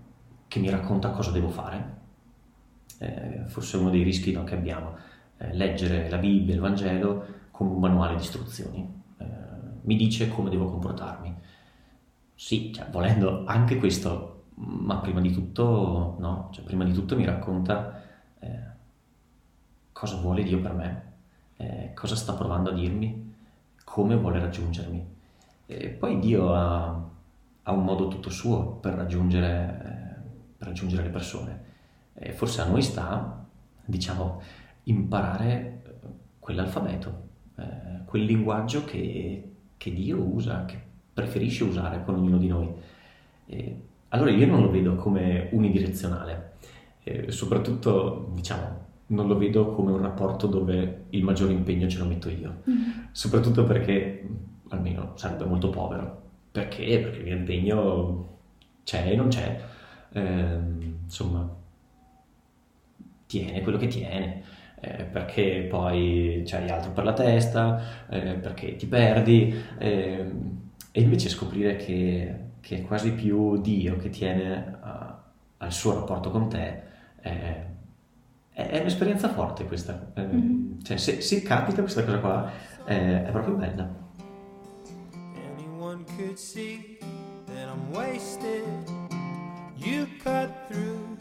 che 0.49 0.61
mi 0.61 0.71
racconta 0.71 1.11
cosa 1.11 1.31
devo 1.31 1.49
fare, 1.49 2.01
eh, 2.99 3.45
forse 3.47 3.77
uno 3.77 3.91
dei 3.91 4.03
rischi 4.03 4.33
no, 4.33 4.45
che 4.45 4.55
abbiamo, 4.55 4.97
eh, 5.39 5.55
leggere 5.55 6.09
la 6.09 6.19
Bibbia, 6.19 6.55
il 6.55 6.61
Vangelo 6.61 7.25
come 7.51 7.71
un 7.71 7.81
manuale 7.81 8.17
di 8.17 8.23
istruzioni, 8.23 9.03
eh, 9.19 9.25
mi 9.83 9.97
dice 9.97 10.29
come 10.29 10.51
devo 10.51 10.71
comportarmi. 10.71 11.35
Sì, 12.35 12.73
cioè, 12.73 12.89
volendo 12.91 13.45
anche 13.47 13.77
questo, 13.77 14.45
ma 14.55 14.99
prima 14.99 15.21
di 15.21 15.33
tutto, 15.33 16.17
no, 16.19 16.49
cioè, 16.53 16.65
prima 16.65 16.85
di 16.85 16.93
tutto 16.93 17.17
mi 17.17 17.25
racconta 17.25 18.03
eh, 18.41 18.61
cosa 19.93 20.17
vuole 20.17 20.43
Dio 20.43 20.61
per 20.61 20.73
me, 20.73 21.13
eh, 21.57 21.93
cosa 21.95 22.17
sta 22.17 22.35
provando 22.35 22.71
a 22.71 22.75
dirmi, 22.75 23.35
come 23.85 24.17
vuole 24.17 24.41
raggiungermi. 24.41 25.07
E 25.67 25.89
poi 25.89 26.19
Dio 26.19 26.55
ha, 26.55 27.11
ha, 27.63 27.73
un 27.73 27.85
modo 27.85 28.09
tutto 28.09 28.31
suo 28.31 28.79
per 28.81 28.95
raggiungere, 28.95 29.81
eh, 29.85 30.21
per 30.57 30.69
raggiungere 30.69 31.05
le 31.05 31.11
persone. 31.11 31.65
E 32.15 32.33
forse 32.33 32.61
a 32.61 32.67
noi 32.67 32.83
sta, 32.83 33.45
diciamo, 33.85 34.41
imparare 34.85 35.83
quell'alfabeto, 36.39 37.29
eh, 37.57 38.05
quel 38.05 38.25
linguaggio 38.25 38.85
che, 38.85 39.53
che, 39.77 39.93
Dio 39.93 40.21
usa, 40.21 40.65
che 40.65 40.81
preferisce 41.13 41.65
usare 41.65 42.03
con 42.05 42.15
ognuno 42.15 42.39
di 42.39 42.49
noi. 42.49 42.71
E 43.47 43.81
allora 44.09 44.31
io 44.31 44.47
non 44.47 44.63
lo 44.63 44.71
vedo 44.71 44.97
come 44.97 45.49
unidirezionale, 45.53 46.51
soprattutto, 47.29 48.31
diciamo, 48.35 48.83
non 49.13 49.27
lo 49.27 49.37
vedo 49.37 49.73
come 49.73 49.93
un 49.93 50.01
rapporto 50.01 50.47
dove 50.47 51.05
il 51.11 51.23
maggiore 51.23 51.53
impegno 51.53 51.89
ce 51.89 51.99
lo 51.99 52.07
metto 52.07 52.29
io, 52.29 52.63
mm. 52.69 52.91
soprattutto 53.13 53.65
perché 53.65 54.29
almeno 54.69 55.13
sarebbe 55.15 55.45
molto 55.45 55.71
povero. 55.71 56.22
Perché? 56.53 57.01
Perché 57.01 57.19
il 57.19 57.25
mio 57.25 57.37
impegno 57.37 58.29
c'è 58.85 59.11
e 59.11 59.17
non 59.17 59.29
c'è, 59.29 59.61
eh, 60.13 60.59
insomma, 61.05 61.49
tiene 63.27 63.61
quello 63.63 63.79
che 63.79 63.87
tiene. 63.89 64.43
Eh, 64.81 65.05
perché 65.05 65.67
poi 65.71 66.43
c'hai 66.45 66.69
altro 66.69 66.91
per 66.91 67.05
la 67.05 67.13
testa, 67.13 68.07
eh, 68.11 68.35
perché 68.35 68.75
ti 68.77 68.87
perdi, 68.87 69.55
ehm, 69.79 70.61
e 70.91 71.01
invece 71.01 71.29
scoprire 71.29 71.77
che, 71.77 72.37
che, 72.61 72.79
è 72.79 72.83
quasi 72.83 73.13
più 73.13 73.61
Dio 73.61 73.97
che 73.97 74.11
tiene 74.11 74.79
a, 74.81 75.23
al 75.59 75.73
suo 75.73 75.95
rapporto 75.95 76.31
con 76.31 76.49
te 76.49 76.83
è 78.53 78.79
un'esperienza 78.81 79.29
forte 79.29 79.65
questa. 79.65 80.13
Mm-hmm. 80.19 80.81
Cioè, 80.83 80.97
se, 80.97 81.21
se, 81.21 81.43
capita 81.43 81.81
questa 81.81 82.05
cosa 82.05 82.19
qua, 82.19 82.51
è, 82.85 83.23
è 83.27 83.31
proprio 83.31 83.55
bella. 83.55 84.01
Could 86.19 86.39
see 86.39 86.99
that 87.47 87.69
I'm 87.69 87.91
wasted. 87.93 88.65
You 89.77 90.07
cut 90.23 90.69
through. 90.69 91.17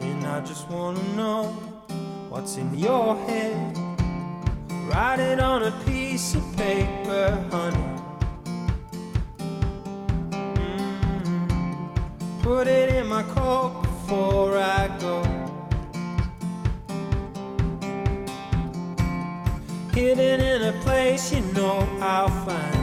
And 0.00 0.26
I 0.26 0.40
just 0.40 0.68
wanna 0.70 1.02
know 1.16 1.44
what's 2.28 2.56
in 2.56 2.78
your 2.78 3.16
head. 3.26 3.76
Write 4.88 5.20
it 5.20 5.40
on 5.40 5.64
a 5.64 5.72
piece 5.84 6.34
of 6.34 6.56
paper, 6.56 7.44
honey. 7.50 7.76
Mm-hmm. 11.00 12.42
Put 12.42 12.66
it 12.66 12.94
in 12.94 13.06
my 13.06 13.22
coat 13.24 13.82
before 13.82 14.58
I 14.58 14.88
go. 15.00 15.40
hidden 20.00 20.40
in 20.40 20.62
a 20.62 20.72
place 20.80 21.30
you 21.32 21.42
know 21.52 21.86
I'll 22.00 22.28
find 22.46 22.79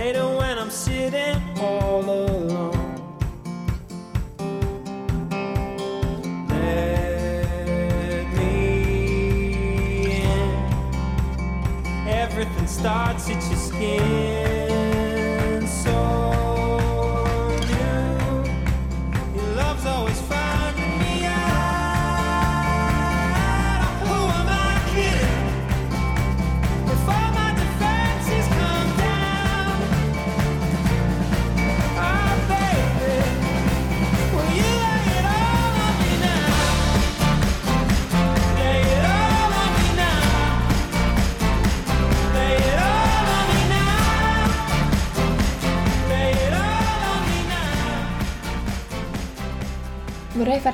later 0.00 0.26
when 0.38 0.56
I'm 0.58 0.70
sitting 0.70 1.36
all 1.58 2.00
alone. 2.00 2.72
Let 6.48 8.26
me 8.36 8.52
in. 10.22 10.50
Everything 12.08 12.66
starts 12.66 13.28
at 13.28 13.42
your 13.50 13.60
skin. 13.68 14.39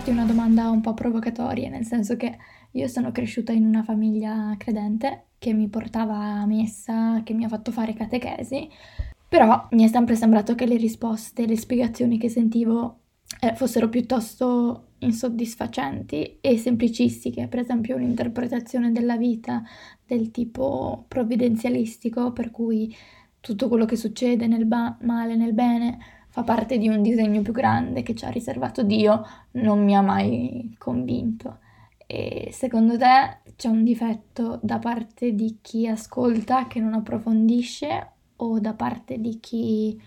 Farti 0.07 0.11
una 0.11 0.25
domanda 0.25 0.71
un 0.71 0.81
po' 0.81 0.95
provocatoria, 0.95 1.69
nel 1.69 1.85
senso 1.85 2.17
che 2.17 2.39
io 2.73 2.87
sono 2.87 3.11
cresciuta 3.11 3.53
in 3.53 3.65
una 3.65 3.83
famiglia 3.83 4.55
credente 4.57 5.29
che 5.39 5.53
mi 5.53 5.69
portava 5.69 6.17
a 6.17 6.47
messa, 6.47 7.23
che 7.25 7.33
mi 7.35 7.45
ha 7.45 7.49
fatto 7.49 7.73
fare 7.73 7.93
catechesi, 7.93 8.69
però 9.29 9.67
mi 9.73 9.85
è 9.85 9.89
sempre 9.89 10.15
sembrato 10.15 10.55
che 10.55 10.67
le 10.67 10.77
risposte, 10.77 11.47
le 11.47 11.57
spiegazioni 11.57 12.19
che 12.19 12.29
sentivo 12.29 13.01
eh, 13.41 13.55
fossero 13.55 13.89
piuttosto 13.89 14.93
insoddisfacenti 14.99 16.39
e 16.41 16.57
semplicistiche, 16.57 17.49
per 17.49 17.61
esempio 17.61 17.97
un'interpretazione 17.97 18.93
della 18.93 19.17
vita 19.17 19.65
del 20.07 20.31
tipo 20.31 21.05
provvidenzialistico, 21.09 22.33
per 22.33 22.51
cui 22.51 22.95
tutto 23.41 23.69
quello 23.69 23.85
che 23.87 23.97
succede 23.97 24.47
nel 24.47 24.67
ba- 24.67 24.97
male, 25.01 25.37
nel 25.37 25.53
bene, 25.53 25.99
fa 26.37 26.43
parte 26.43 26.77
di 26.77 26.87
un 26.87 27.01
disegno 27.01 27.41
più 27.41 27.55
grande 27.55 28.03
che 28.03 28.15
ci 28.15 28.27
ha 28.27 28.29
riservato 28.29 28.83
Dio, 28.83 29.25
non 29.53 29.83
mi 29.83 29.97
ha 29.97 30.03
mai 30.03 30.75
convinto. 30.77 31.61
E 32.07 32.51
secondo 32.53 32.99
te 32.99 33.39
c'è 33.57 33.69
un 33.69 33.83
difetto 33.83 34.61
da 34.63 34.79
parte 34.79 35.33
di 35.33 35.61
chi 35.63 35.89
ascolta 35.89 36.67
che 36.67 36.79
non 36.79 36.93
approfondisce 36.93 38.11
o 38.37 38.61
da 38.61 38.75
parte 38.75 39.19
di 39.19 39.41
chi 39.41 39.99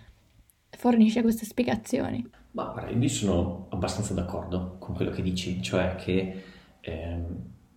fornisce 0.69 1.23
queste 1.23 1.45
spiegazioni? 1.45 2.23
Ma 2.51 2.65
guarda, 2.65 2.91
io 2.91 3.09
sono 3.09 3.65
abbastanza 3.69 4.13
d'accordo 4.13 4.75
con 4.77 4.93
quello 4.93 5.09
che 5.09 5.23
dici, 5.23 5.59
cioè 5.63 5.95
che 5.95 6.43
eh, 6.79 7.25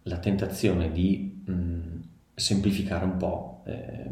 la 0.02 0.18
tentazione 0.18 0.92
di 0.92 1.42
mh, 1.46 2.00
semplificare 2.34 3.06
un 3.06 3.16
po' 3.16 3.62
eh, 3.64 4.10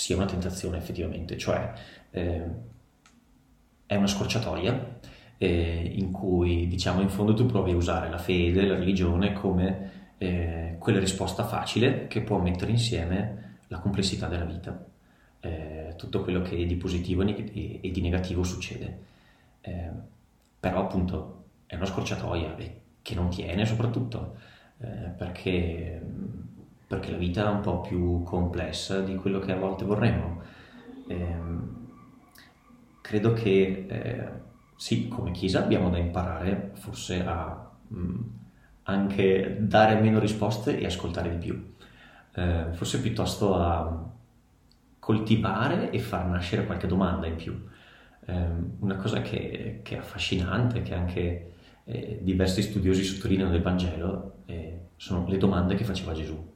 sia 0.00 0.16
una 0.16 0.24
tentazione 0.24 0.78
effettivamente, 0.78 1.36
cioè 1.36 1.72
eh, 2.10 2.44
è 3.84 3.96
una 3.96 4.06
scorciatoia 4.06 4.98
eh, 5.36 5.92
in 5.94 6.10
cui 6.10 6.66
diciamo 6.68 7.02
in 7.02 7.10
fondo 7.10 7.34
tu 7.34 7.44
provi 7.44 7.72
a 7.72 7.76
usare 7.76 8.08
la 8.08 8.16
fede, 8.16 8.66
la 8.66 8.78
religione 8.78 9.34
come 9.34 9.90
eh, 10.16 10.76
quella 10.78 10.98
risposta 10.98 11.44
facile 11.44 12.06
che 12.06 12.22
può 12.22 12.38
mettere 12.38 12.70
insieme 12.70 13.58
la 13.68 13.78
complessità 13.78 14.26
della 14.26 14.46
vita, 14.46 14.82
eh, 15.40 15.92
tutto 15.98 16.22
quello 16.22 16.40
che 16.40 16.64
di 16.64 16.76
positivo 16.76 17.20
e, 17.20 17.90
di 17.92 18.00
negativo 18.00 18.42
succede. 18.42 18.98
Eh, 19.60 19.90
però 20.58 20.80
appunto 20.80 21.44
è 21.66 21.74
una 21.76 21.84
scorciatoia 21.84 22.56
e 22.56 22.80
che 23.02 23.14
non 23.14 23.28
tiene 23.28 23.66
soprattutto 23.66 24.36
eh, 24.78 24.86
perché, 25.14 26.02
perché, 26.90 27.12
la 27.12 27.18
vita 27.18 27.46
è 27.46 27.48
un 27.48 27.60
po' 27.60 27.82
più 27.82 28.24
complessa 28.24 28.98
di 28.98 29.14
quello 29.14 29.38
che 29.38 29.52
a 29.52 29.56
volte 29.56 29.84
vorremmo. 29.84 30.42
Ehm, 31.06 31.86
credo 33.00 33.32
che 33.32 33.86
eh, 33.88 34.28
sì, 34.74 35.06
come 35.06 35.30
Chiesa 35.30 35.60
abbiamo 35.62 35.88
da 35.88 35.98
imparare 35.98 36.72
forse 36.74 37.24
a 37.24 37.70
mh, 37.86 37.96
mm, 37.96 38.20
anche 38.84 39.56
dare 39.60 40.00
meno 40.00 40.18
risposte 40.18 40.80
e 40.80 40.84
ascoltare 40.84 41.30
di 41.30 41.36
più, 41.36 41.74
eh, 42.34 42.66
forse 42.72 43.00
piuttosto 43.00 43.54
a 43.54 44.10
coltivare 44.98 45.90
e 45.90 46.00
far 46.00 46.26
nascere 46.26 46.66
qualche 46.66 46.88
domanda 46.88 47.28
in 47.28 47.36
più. 47.36 47.68
Eh, 48.26 48.46
una 48.80 48.96
cosa 48.96 49.22
che, 49.22 49.80
che, 49.84 49.94
è 49.94 49.98
affascinante, 49.98 50.82
che 50.82 50.94
anche 50.94 51.52
eh, 51.84 52.18
diversi 52.20 52.62
studiosi 52.62 53.04
sottolineano 53.04 53.52
del 53.52 53.62
Vangelo, 53.62 54.38
eh, 54.46 54.88
sono 54.96 55.24
le 55.28 55.38
domande 55.38 55.76
che 55.76 55.84
faceva 55.84 56.12
Gesù. 56.14 56.49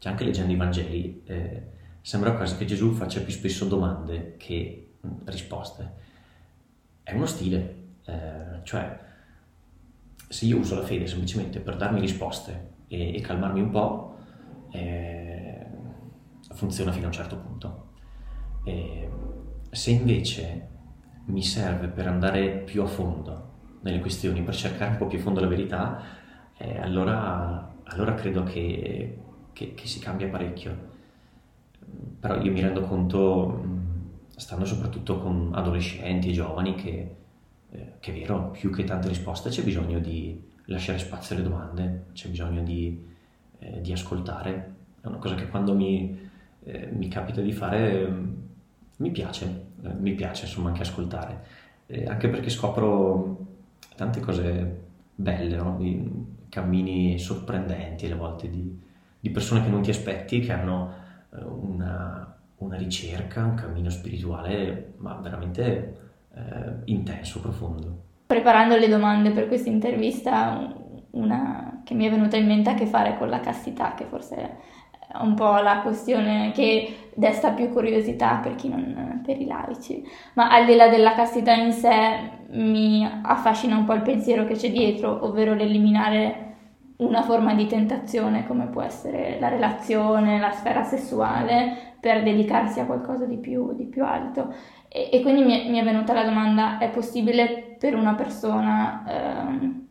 Cioè 0.00 0.12
anche 0.12 0.24
leggendo 0.24 0.50
i 0.50 0.56
Vangeli 0.56 1.22
eh, 1.26 1.62
sembra 2.00 2.32
quasi 2.32 2.56
che 2.56 2.64
Gesù 2.64 2.92
faccia 2.92 3.20
più 3.20 3.34
spesso 3.34 3.66
domande 3.66 4.36
che 4.38 4.94
risposte. 5.26 5.92
È 7.02 7.12
uno 7.12 7.26
stile, 7.26 7.76
eh, 8.06 8.60
cioè 8.62 8.98
se 10.26 10.46
io 10.46 10.56
uso 10.56 10.74
la 10.74 10.84
fede 10.84 11.06
semplicemente 11.06 11.60
per 11.60 11.76
darmi 11.76 12.00
risposte 12.00 12.68
e, 12.88 13.14
e 13.14 13.20
calmarmi 13.20 13.60
un 13.60 13.70
po', 13.70 14.16
eh, 14.70 15.66
funziona 16.54 16.92
fino 16.92 17.04
a 17.04 17.08
un 17.08 17.12
certo 17.12 17.36
punto. 17.36 17.88
E 18.64 19.06
se 19.68 19.90
invece 19.90 20.68
mi 21.26 21.42
serve 21.42 21.88
per 21.88 22.06
andare 22.06 22.60
più 22.60 22.80
a 22.82 22.86
fondo 22.86 23.48
nelle 23.82 24.00
questioni, 24.00 24.40
per 24.42 24.54
cercare 24.54 24.92
un 24.92 24.96
po' 24.96 25.08
più 25.08 25.18
a 25.18 25.22
fondo 25.22 25.40
la 25.40 25.46
verità, 25.46 26.02
eh, 26.56 26.78
allora, 26.78 27.74
allora, 27.84 28.14
credo 28.14 28.44
che, 28.44 29.18
che, 29.60 29.74
che, 29.74 29.86
si 29.86 29.98
cambia 30.00 30.28
parecchio. 30.28 30.88
Però 32.18 32.40
io 32.40 32.50
mi 32.50 32.62
rendo 32.62 32.80
conto 32.82 33.78
stando 34.36 34.64
soprattutto 34.64 35.18
con 35.20 35.50
adolescenti 35.52 36.30
e 36.30 36.32
giovani 36.32 36.74
che, 36.74 37.16
eh, 37.70 37.92
che 38.00 38.10
è 38.14 38.18
vero, 38.18 38.50
più 38.52 38.70
che 38.70 38.84
tante 38.84 39.08
risposte 39.08 39.50
c'è 39.50 39.62
bisogno 39.62 39.98
di 39.98 40.48
lasciare 40.66 40.98
spazio 40.98 41.34
alle 41.34 41.44
domande, 41.44 42.06
c'è 42.14 42.30
bisogno 42.30 42.62
di, 42.62 43.06
eh, 43.58 43.82
di 43.82 43.92
ascoltare. 43.92 44.74
È 45.02 45.06
una 45.06 45.18
cosa 45.18 45.34
che 45.34 45.48
quando 45.48 45.74
mi, 45.74 46.18
eh, 46.64 46.88
mi 46.92 47.08
capita 47.08 47.42
di 47.42 47.52
fare 47.52 48.38
mi 48.96 49.10
piace, 49.10 49.66
eh, 49.82 49.92
mi 49.92 50.14
piace 50.14 50.46
insomma 50.46 50.68
anche 50.68 50.82
ascoltare, 50.82 51.44
anche 52.06 52.28
perché 52.28 52.48
scopro 52.50 53.46
tante 53.96 54.20
cose 54.20 54.78
belle, 55.14 55.56
no? 55.56 55.78
cammini 56.48 57.18
sorprendenti 57.18 58.06
alle 58.06 58.14
volte 58.14 58.48
di, 58.48 58.78
di 59.20 59.30
persone 59.30 59.62
che 59.62 59.68
non 59.68 59.82
ti 59.82 59.90
aspetti, 59.90 60.40
che 60.40 60.52
hanno 60.52 60.94
eh, 61.32 61.44
una, 61.44 62.36
una 62.56 62.76
ricerca, 62.76 63.44
un 63.44 63.54
cammino 63.54 63.90
spirituale, 63.90 64.94
ma 64.96 65.14
veramente 65.14 66.12
eh, 66.34 66.72
intenso, 66.86 67.40
profondo. 67.40 68.02
Preparando 68.26 68.76
le 68.76 68.88
domande 68.88 69.30
per 69.30 69.46
questa 69.46 69.68
intervista, 69.68 70.74
una 71.10 71.82
che 71.84 71.94
mi 71.94 72.06
è 72.06 72.10
venuta 72.10 72.36
in 72.36 72.46
mente 72.46 72.70
ha 72.70 72.72
a 72.72 72.76
che 72.76 72.86
fare 72.86 73.18
con 73.18 73.28
la 73.28 73.40
castità, 73.40 73.94
che 73.94 74.04
forse 74.04 74.36
è 74.36 75.18
un 75.22 75.34
po' 75.34 75.56
la 75.56 75.80
questione 75.80 76.52
che 76.52 77.10
desta 77.14 77.50
più 77.50 77.70
curiosità 77.70 78.36
per 78.36 78.54
chi 78.54 78.68
non 78.68 79.20
per 79.24 79.40
i 79.40 79.46
laici. 79.46 80.02
Ma 80.34 80.50
al 80.50 80.66
di 80.66 80.76
là 80.76 80.88
della 80.88 81.14
castità 81.14 81.52
in 81.52 81.72
sé 81.72 81.90
mi 82.50 83.08
affascina 83.22 83.76
un 83.76 83.84
po' 83.84 83.94
il 83.94 84.02
pensiero 84.02 84.44
che 84.44 84.54
c'è 84.54 84.70
dietro, 84.70 85.24
ovvero 85.24 85.54
l'eliminare 85.54 86.49
una 87.00 87.22
forma 87.22 87.54
di 87.54 87.66
tentazione 87.66 88.46
come 88.46 88.66
può 88.66 88.82
essere 88.82 89.38
la 89.40 89.48
relazione, 89.48 90.38
la 90.38 90.50
sfera 90.50 90.82
sessuale, 90.82 91.94
per 92.00 92.22
dedicarsi 92.22 92.80
a 92.80 92.86
qualcosa 92.86 93.24
di 93.24 93.36
più, 93.36 93.74
di 93.74 93.84
più 93.84 94.04
alto. 94.04 94.54
E, 94.88 95.10
e 95.12 95.22
quindi 95.22 95.42
mi 95.42 95.66
è, 95.66 95.70
mi 95.70 95.78
è, 95.78 95.84
venuta 95.84 96.12
la 96.12 96.24
domanda, 96.24 96.78
è 96.78 96.90
possibile 96.90 97.76
per 97.78 97.94
una 97.94 98.14
persona 98.14 99.04
ehm, 99.06 99.86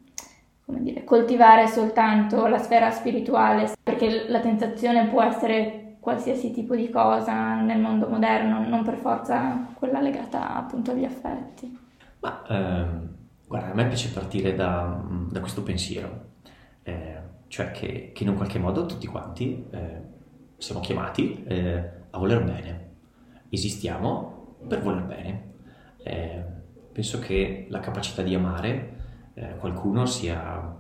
come 0.66 0.82
dire, 0.82 1.04
coltivare 1.04 1.68
soltanto 1.68 2.46
la 2.48 2.60
sfera 2.60 2.92
spirituale? 2.92 3.72
Perché 3.82 4.28
la 4.28 4.40
tentazione 4.40 5.08
può 5.08 5.24
essere 5.24 5.98
qualsiasi 6.00 6.52
tipo 6.52 6.76
di 6.76 6.90
cosa 6.90 7.56
nel 7.56 7.80
mondo 7.80 8.08
moderno, 8.08 8.68
non 8.68 8.84
per 8.84 8.96
forza 8.96 9.68
quella 9.74 10.00
legata 10.00 10.56
appunto 10.56 10.92
agli 10.92 11.06
affetti. 11.06 11.78
Ma 12.20 12.44
ehm, 12.48 13.10
guarda, 13.48 13.72
a 13.72 13.74
me 13.74 13.88
piace 13.88 14.10
partire 14.10 14.54
da, 14.54 15.02
da 15.30 15.40
questo 15.40 15.64
pensiero 15.64 16.29
eh, 16.90 17.22
cioè 17.48 17.72
che, 17.72 18.12
che, 18.14 18.24
in 18.24 18.30
un 18.30 18.36
qualche 18.36 18.60
modo 18.60 18.86
tutti 18.86 19.08
quanti 19.08 19.66
eh, 19.70 20.02
siamo 20.58 20.82
chiamati 20.82 21.44
eh, 21.46 21.90
a 22.10 22.18
voler 22.18 22.44
bene, 22.44 22.90
esistiamo 23.50 24.58
per 24.68 24.82
voler 24.82 25.04
bene. 25.04 25.54
Eh, 26.04 26.44
penso 26.92 27.20
che 27.20 27.68
la 27.70 27.80
capacità 27.80 28.22
di 28.22 28.34
amare 28.34 28.96
eh, 29.34 29.56
qualcuno 29.58 30.06
sia 30.06 30.78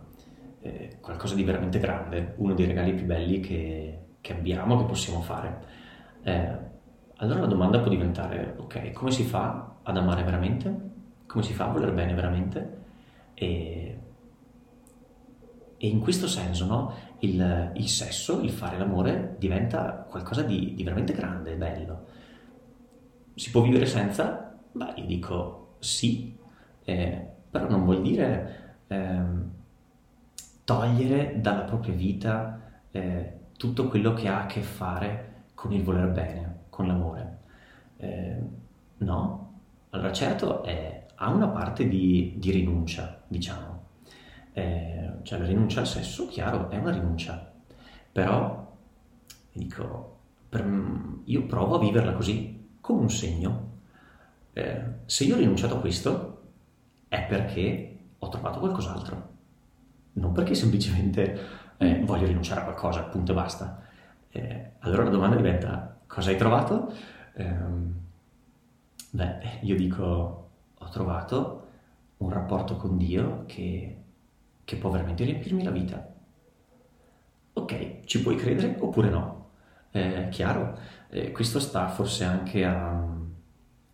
qualcosa 0.99 1.35
di 1.35 1.43
veramente 1.45 1.79
grande, 1.79 2.33
uno 2.35 2.53
dei 2.53 2.65
regali 2.65 2.93
più 2.93 3.05
belli 3.05 3.39
che, 3.39 3.99
che 4.19 4.33
abbiamo, 4.33 4.77
che 4.77 4.83
possiamo 4.83 5.21
fare. 5.21 5.63
allora 7.15 7.39
la 7.39 7.45
domanda 7.45 7.79
può 7.79 7.89
diventare, 7.89 8.55
ok, 8.57 8.91
come 8.91 9.09
si 9.09 9.23
fa 9.23 9.77
ad 9.81 9.95
amare 9.95 10.21
veramente? 10.23 10.87
Come 11.27 11.43
si 11.43 11.53
fa 11.53 11.69
a 11.69 11.71
voler 11.71 11.93
bene 11.93 12.13
veramente? 12.13 12.77
E 13.35 13.97
e 15.81 15.87
in 15.87 15.99
questo 16.01 16.27
senso 16.27 16.65
no, 16.65 16.93
il, 17.19 17.71
il, 17.75 17.87
sesso, 17.87 18.41
il 18.41 18.49
fare 18.49 18.77
l'amore, 18.77 19.35
diventa 19.39 20.05
qualcosa 20.09 20.43
di, 20.43 20.73
di 20.75 20.83
veramente 20.83 21.13
grande, 21.13 21.55
bello. 21.55 22.05
Si 23.33 23.49
può 23.49 23.61
vivere 23.61 23.85
senza? 23.85 24.59
Beh, 24.73 24.93
io 24.97 25.05
dico 25.05 25.75
sì, 25.79 26.37
eh, 26.83 27.25
però 27.49 27.69
non 27.69 27.85
vuol 27.85 28.01
dire 28.01 28.77
eh, 28.87 29.21
togliere 30.65 31.39
dalla 31.39 31.61
propria 31.61 31.93
vita 31.93 32.59
eh, 32.91 33.33
tutto 33.55 33.87
quello 33.87 34.13
che 34.13 34.27
ha 34.27 34.41
a 34.41 34.45
che 34.47 34.61
fare 34.61 35.43
con 35.53 35.71
il 35.71 35.81
voler 35.81 36.09
bene, 36.09 36.55
con 36.69 36.87
l'amore. 36.87 37.37
Eh, 37.95 38.37
no? 38.97 39.59
Allora 39.91 40.11
certo 40.11 40.61
ha 41.21 41.29
una 41.29 41.47
parte 41.47 41.87
di, 41.87 42.33
di 42.37 42.51
rinuncia, 42.51 43.21
diciamo, 43.27 43.68
eh, 44.59 45.13
cioè 45.23 45.39
la 45.39 45.45
rinuncia 45.45 45.81
al 45.81 45.87
sesso, 45.87 46.27
chiaro, 46.27 46.69
è 46.69 46.77
una 46.77 46.91
rinuncia, 46.91 47.51
però 48.11 48.75
dico, 49.53 50.17
per, 50.49 50.65
io 51.23 51.45
provo 51.45 51.75
a 51.75 51.79
viverla 51.79 52.13
così, 52.13 52.77
come 52.81 53.01
un 53.01 53.09
segno. 53.09 53.67
Eh, 54.53 54.83
se 55.05 55.23
io 55.23 55.35
ho 55.35 55.39
rinunciato 55.39 55.77
a 55.77 55.79
questo 55.79 56.41
è 57.07 57.25
perché 57.25 57.97
ho 58.17 58.29
trovato 58.29 58.59
qualcos'altro, 58.59 59.29
non 60.13 60.31
perché 60.31 60.53
semplicemente 60.53 61.39
eh, 61.77 62.01
voglio 62.03 62.27
rinunciare 62.27 62.61
a 62.61 62.63
qualcosa, 62.63 63.03
punto 63.03 63.31
e 63.31 63.35
basta. 63.35 63.81
Eh, 64.31 64.71
allora 64.79 65.03
la 65.03 65.09
domanda 65.09 65.35
diventa, 65.35 65.97
cosa 66.07 66.29
hai 66.29 66.37
trovato? 66.37 66.93
Ehm, 67.33 67.93
beh, 69.11 69.59
io 69.61 69.75
dico, 69.75 70.49
ho 70.77 70.89
trovato 70.89 71.67
un 72.17 72.29
rapporto 72.29 72.75
con 72.75 72.97
Dio 72.97 73.43
che 73.45 73.97
che 74.69 74.75
può 74.75 74.91
veramente 74.91 75.23
riempirmi 75.23 75.63
la 75.63 75.71
vita. 75.71 76.13
Ok, 77.53 78.01
ci 78.05 78.21
puoi 78.21 78.35
credere 78.35 78.75
oppure 78.79 79.09
no? 79.09 79.47
È 79.89 80.27
chiaro, 80.29 80.77
eh, 81.09 81.31
questo 81.31 81.59
sta 81.59 81.87
forse 81.87 82.23
anche 82.23 82.63
a, 82.63 83.03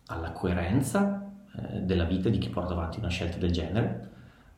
alla 0.08 0.32
coerenza 0.32 1.32
eh, 1.56 1.80
della 1.80 2.04
vita 2.04 2.28
di 2.28 2.36
chi 2.36 2.50
porta 2.50 2.74
avanti 2.74 2.98
una 2.98 3.08
scelta 3.08 3.38
del 3.38 3.52
genere, 3.52 4.10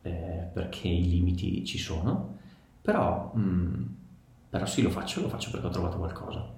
eh, 0.03 0.49
perché 0.53 0.89
i 0.89 1.09
limiti 1.09 1.65
ci 1.65 1.79
sono, 1.79 2.37
però, 2.83 3.31
mh, 3.33 3.41
mm, 3.41 3.85
però 4.51 4.67
sì, 4.67 4.83
lo 4.83 4.91
faccio, 4.91 5.21
lo 5.21 5.29
faccio 5.29 5.53
perché 5.53 5.67
ho 5.69 5.71
trovato 5.71 5.99
qualcosa. 5.99 6.53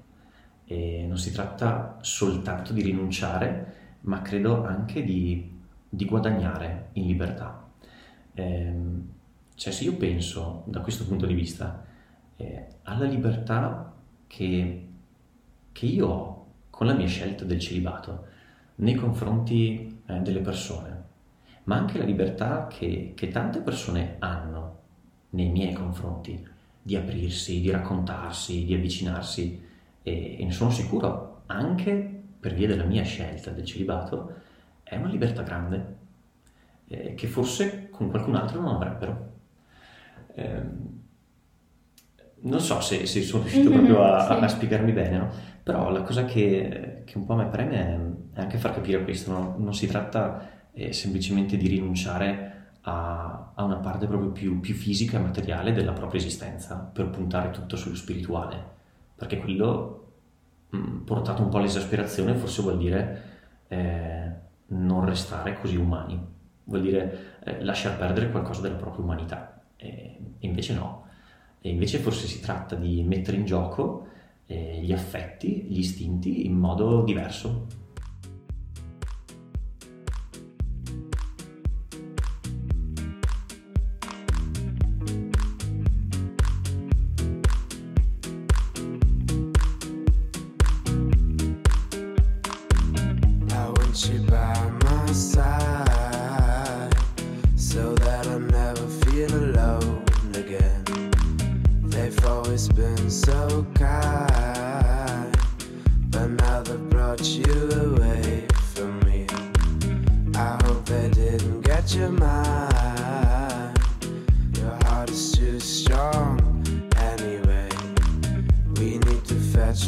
E 0.65 1.05
non 1.07 1.19
si 1.19 1.33
tratta 1.33 1.99
soltanto 2.01 2.73
di 2.73 2.81
rinunciare, 2.81 3.99
ma 4.03 4.23
credo 4.23 4.65
anche 4.65 5.05
di, 5.05 5.55
di 5.87 6.05
guadagnare 6.07 6.89
in 6.95 7.07
libertà. 7.07 7.69
Eh, 8.33 9.19
Cioè 9.61 9.75
se 9.75 9.85
io 9.85 9.97
penso 9.97 10.63
da 10.65 10.81
questo 10.81 11.05
punto 11.05 11.27
di 11.27 11.35
vista 11.35 11.85
eh, 12.37 12.67
alla 12.85 13.05
libertà 13.05 13.93
che, 14.27 14.89
che, 15.71 15.85
io 15.85 16.07
ho 16.07 16.47
con 16.71 16.87
la 16.87 16.95
mia 16.95 17.07
scelta 17.07 17.45
del 17.45 17.61
celibato 17.61 18.25
nei 18.77 18.95
confronti 18.95 20.01
eh, 20.07 20.19
delle 20.21 20.41
persone, 20.41 21.05
ma 21.65 21.77
anche 21.77 21.99
la 21.99 22.05
libertà 22.05 22.69
che, 22.69 23.13
che 23.15 23.29
tante 23.29 23.61
persone 23.61 24.17
hanno 24.21 24.79
nei 25.31 25.51
miei 25.51 25.75
confronti 25.75 26.43
di 26.81 26.97
aprirsi, 26.97 27.61
di 27.61 27.71
raccontarsi, 27.71 28.65
di 28.65 28.73
avvicinarsi 28.73 29.63
e, 30.03 30.37
e 30.41 30.43
ne 30.43 30.53
sono 30.53 30.71
sicuro 30.71 31.43
anche 31.49 32.23
per 32.41 32.55
via 32.55 32.67
della 32.67 32.85
mia 32.85 33.05
scelta 33.05 33.51
del 33.51 33.67
celibato 33.67 34.37
è 34.83 34.97
una 34.97 35.09
libertà 35.09 35.43
grande 35.43 35.97
eh, 36.87 37.13
che 37.13 37.27
forse 37.27 37.91
con 37.91 38.09
qualcun 38.09 38.37
altro 38.37 38.59
non 38.63 38.77
avrebbero. 38.77 39.31
Eh, 40.35 40.89
non 42.43 42.61
so 42.61 42.81
se, 42.81 43.07
se 43.07 43.23
sono 43.23 43.43
riuscito 43.43 43.71
proprio 43.71 44.03
a, 44.03 44.25
sì. 44.25 44.45
a, 44.45 44.49
spiegarmi 44.49 44.93
bene, 44.93 45.19
no? 45.19 45.31
però 45.63 45.91
la 45.91 46.03
cosa 46.03 46.25
che, 46.25 47.03
che, 47.05 47.19
un 47.19 47.25
po' 47.25 47.35
mi 47.35 47.47
preme 47.49 47.77
è, 48.33 48.39
è, 48.39 48.41
anche 48.41 48.59
far 48.59 48.75
capire 48.75 49.03
questo, 49.05 49.33
no? 49.33 49.55
non 49.59 49.75
si 49.75 49.87
tratta 49.87 50.49
eh, 50.73 50.93
semplicemente 50.93 51.57
di 51.57 51.69
rinunciare 51.69 52.51
a, 52.83 53.53
a 53.55 53.63
una 53.63 53.77
parte 53.77 54.07
proprio 54.07 54.31
più, 54.31 54.61
più, 54.61 54.75
fisica 54.75 55.19
e 55.19 55.21
materiale 55.21 55.73
della 55.73 55.93
propria 55.93 56.21
esistenza 56.21 56.77
per 56.77 57.11
puntare 57.11 57.51
tutto 57.51 57.77
sullo 57.77 57.97
spirituale, 57.97 58.57
perché 59.15 59.39
quello 59.39 60.13
mh, 60.71 60.79
mm, 60.79 60.99
portato 61.01 61.43
un 61.43 61.51
po' 61.51 61.59
all'esasperazione 61.59 62.35
forse 62.35 62.63
vuol 62.63 62.79
dire 62.79 63.23
eh, 63.69 64.31
non 64.69 65.05
restare 65.05 65.59
così 65.61 65.77
umani, 65.77 66.19
vuol 66.65 66.81
dire 66.81 67.37
eh, 67.45 67.63
lasciar 67.63 67.99
perdere 67.99 68.31
qualcosa 68.31 68.63
della 68.63 68.77
propria 68.77 69.05
umanità, 69.05 69.60
e 69.81 70.19
invece 70.41 70.75
no, 70.75 71.07
e 71.61 71.71
invece 71.71 71.99
forse 71.99 72.27
si 72.27 72.41
tratta 72.41 72.75
di 72.75 73.03
mettere 73.03 73.37
in 73.37 73.45
gioco 73.45 74.07
eh, 74.47 74.81
gli 74.83 74.93
affetti, 74.93 75.67
gli 75.69 75.79
istinti 75.79 76.47
in 76.47 76.55
modo 76.55 77.03
diverso. 77.03 77.67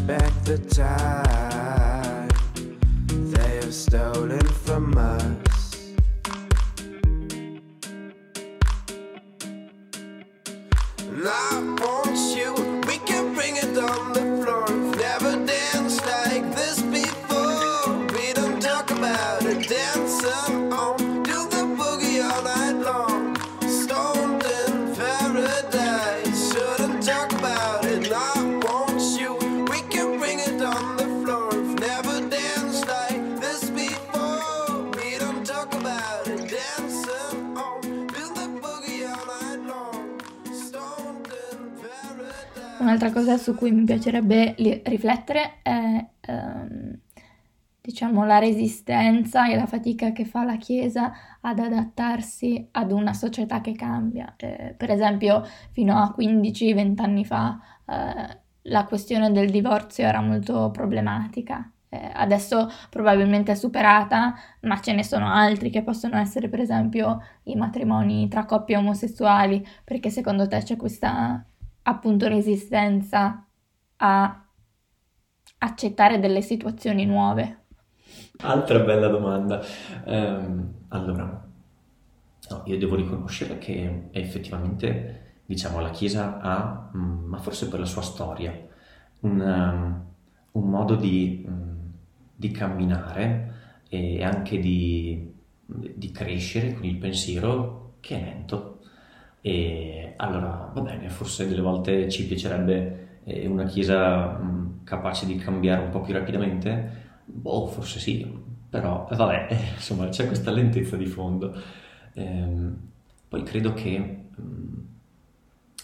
Back 0.00 0.32
the 0.44 0.58
time 0.58 2.28
they 3.30 3.56
have 3.56 3.72
stolen 3.72 4.44
from 4.48 4.98
us. 4.98 5.21
Un'altra 43.02 43.20
cosa 43.20 43.36
su 43.36 43.56
cui 43.56 43.72
mi 43.72 43.82
piacerebbe 43.82 44.54
riflettere 44.84 45.54
è, 45.62 46.06
ehm, 46.20 46.98
diciamo, 47.80 48.24
la 48.24 48.38
resistenza 48.38 49.50
e 49.50 49.56
la 49.56 49.66
fatica 49.66 50.12
che 50.12 50.24
fa 50.24 50.44
la 50.44 50.56
Chiesa 50.56 51.12
ad 51.40 51.58
adattarsi 51.58 52.68
ad 52.70 52.92
una 52.92 53.12
società 53.12 53.60
che 53.60 53.72
cambia. 53.72 54.34
Eh, 54.36 54.74
per 54.76 54.90
esempio, 54.92 55.42
fino 55.72 55.96
a 55.98 56.14
15-20 56.16 57.02
anni 57.02 57.24
fa 57.24 57.58
eh, 57.86 58.38
la 58.62 58.84
questione 58.84 59.32
del 59.32 59.50
divorzio 59.50 60.04
era 60.04 60.20
molto 60.20 60.70
problematica. 60.70 61.68
Eh, 61.88 62.10
adesso 62.14 62.70
probabilmente 62.88 63.50
è 63.50 63.54
superata, 63.56 64.34
ma 64.60 64.80
ce 64.80 64.92
ne 64.92 65.02
sono 65.02 65.28
altri 65.28 65.70
che 65.70 65.82
possono 65.82 66.18
essere, 66.18 66.48
per 66.48 66.60
esempio, 66.60 67.20
i 67.44 67.56
matrimoni 67.56 68.28
tra 68.28 68.44
coppie 68.44 68.76
omosessuali, 68.76 69.66
perché 69.82 70.08
secondo 70.08 70.46
te 70.46 70.62
c'è 70.62 70.76
questa 70.76 71.44
appunto 71.82 72.28
resistenza 72.28 73.46
a 73.96 74.46
accettare 75.58 76.18
delle 76.18 76.42
situazioni 76.42 77.06
nuove? 77.06 77.64
Altra 78.38 78.80
bella 78.80 79.08
domanda. 79.08 79.60
Um, 80.04 80.74
allora, 80.88 81.48
no, 82.50 82.62
io 82.66 82.78
devo 82.78 82.96
riconoscere 82.96 83.58
che 83.58 84.08
effettivamente, 84.10 85.40
diciamo, 85.46 85.80
la 85.80 85.90
Chiesa 85.90 86.40
ha, 86.40 86.90
mm, 86.96 87.24
ma 87.28 87.38
forse 87.38 87.68
per 87.68 87.78
la 87.78 87.86
sua 87.86 88.02
storia, 88.02 88.52
un, 89.20 89.40
um, 89.40 90.04
un 90.52 90.68
modo 90.68 90.96
di, 90.96 91.44
um, 91.46 91.92
di, 92.34 92.50
camminare 92.50 93.80
e 93.88 94.24
anche 94.24 94.58
di, 94.58 95.32
di 95.64 96.10
crescere 96.10 96.74
con 96.74 96.84
il 96.84 96.96
pensiero 96.96 97.94
che 98.00 98.16
è 98.16 98.24
lento 98.24 98.80
e 99.40 100.01
allora, 100.16 100.70
va 100.72 100.80
bene, 100.80 101.08
forse 101.08 101.48
delle 101.48 101.60
volte 101.60 102.08
ci 102.08 102.26
piacerebbe 102.26 103.20
eh, 103.24 103.46
una 103.46 103.64
chiesa 103.64 104.40
capace 104.84 105.26
di 105.26 105.36
cambiare 105.36 105.82
un 105.82 105.90
po' 105.90 106.00
più 106.00 106.12
rapidamente? 106.14 107.00
Boh, 107.24 107.66
forse 107.66 108.00
sì, 108.00 108.26
però 108.68 109.08
eh, 109.10 109.16
vabbè, 109.16 109.48
insomma, 109.74 110.08
c'è 110.08 110.26
questa 110.26 110.50
lentezza 110.50 110.96
di 110.96 111.06
fondo. 111.06 111.54
Ehm, 112.14 112.76
poi 113.28 113.42
credo 113.42 113.72
che 113.74 114.26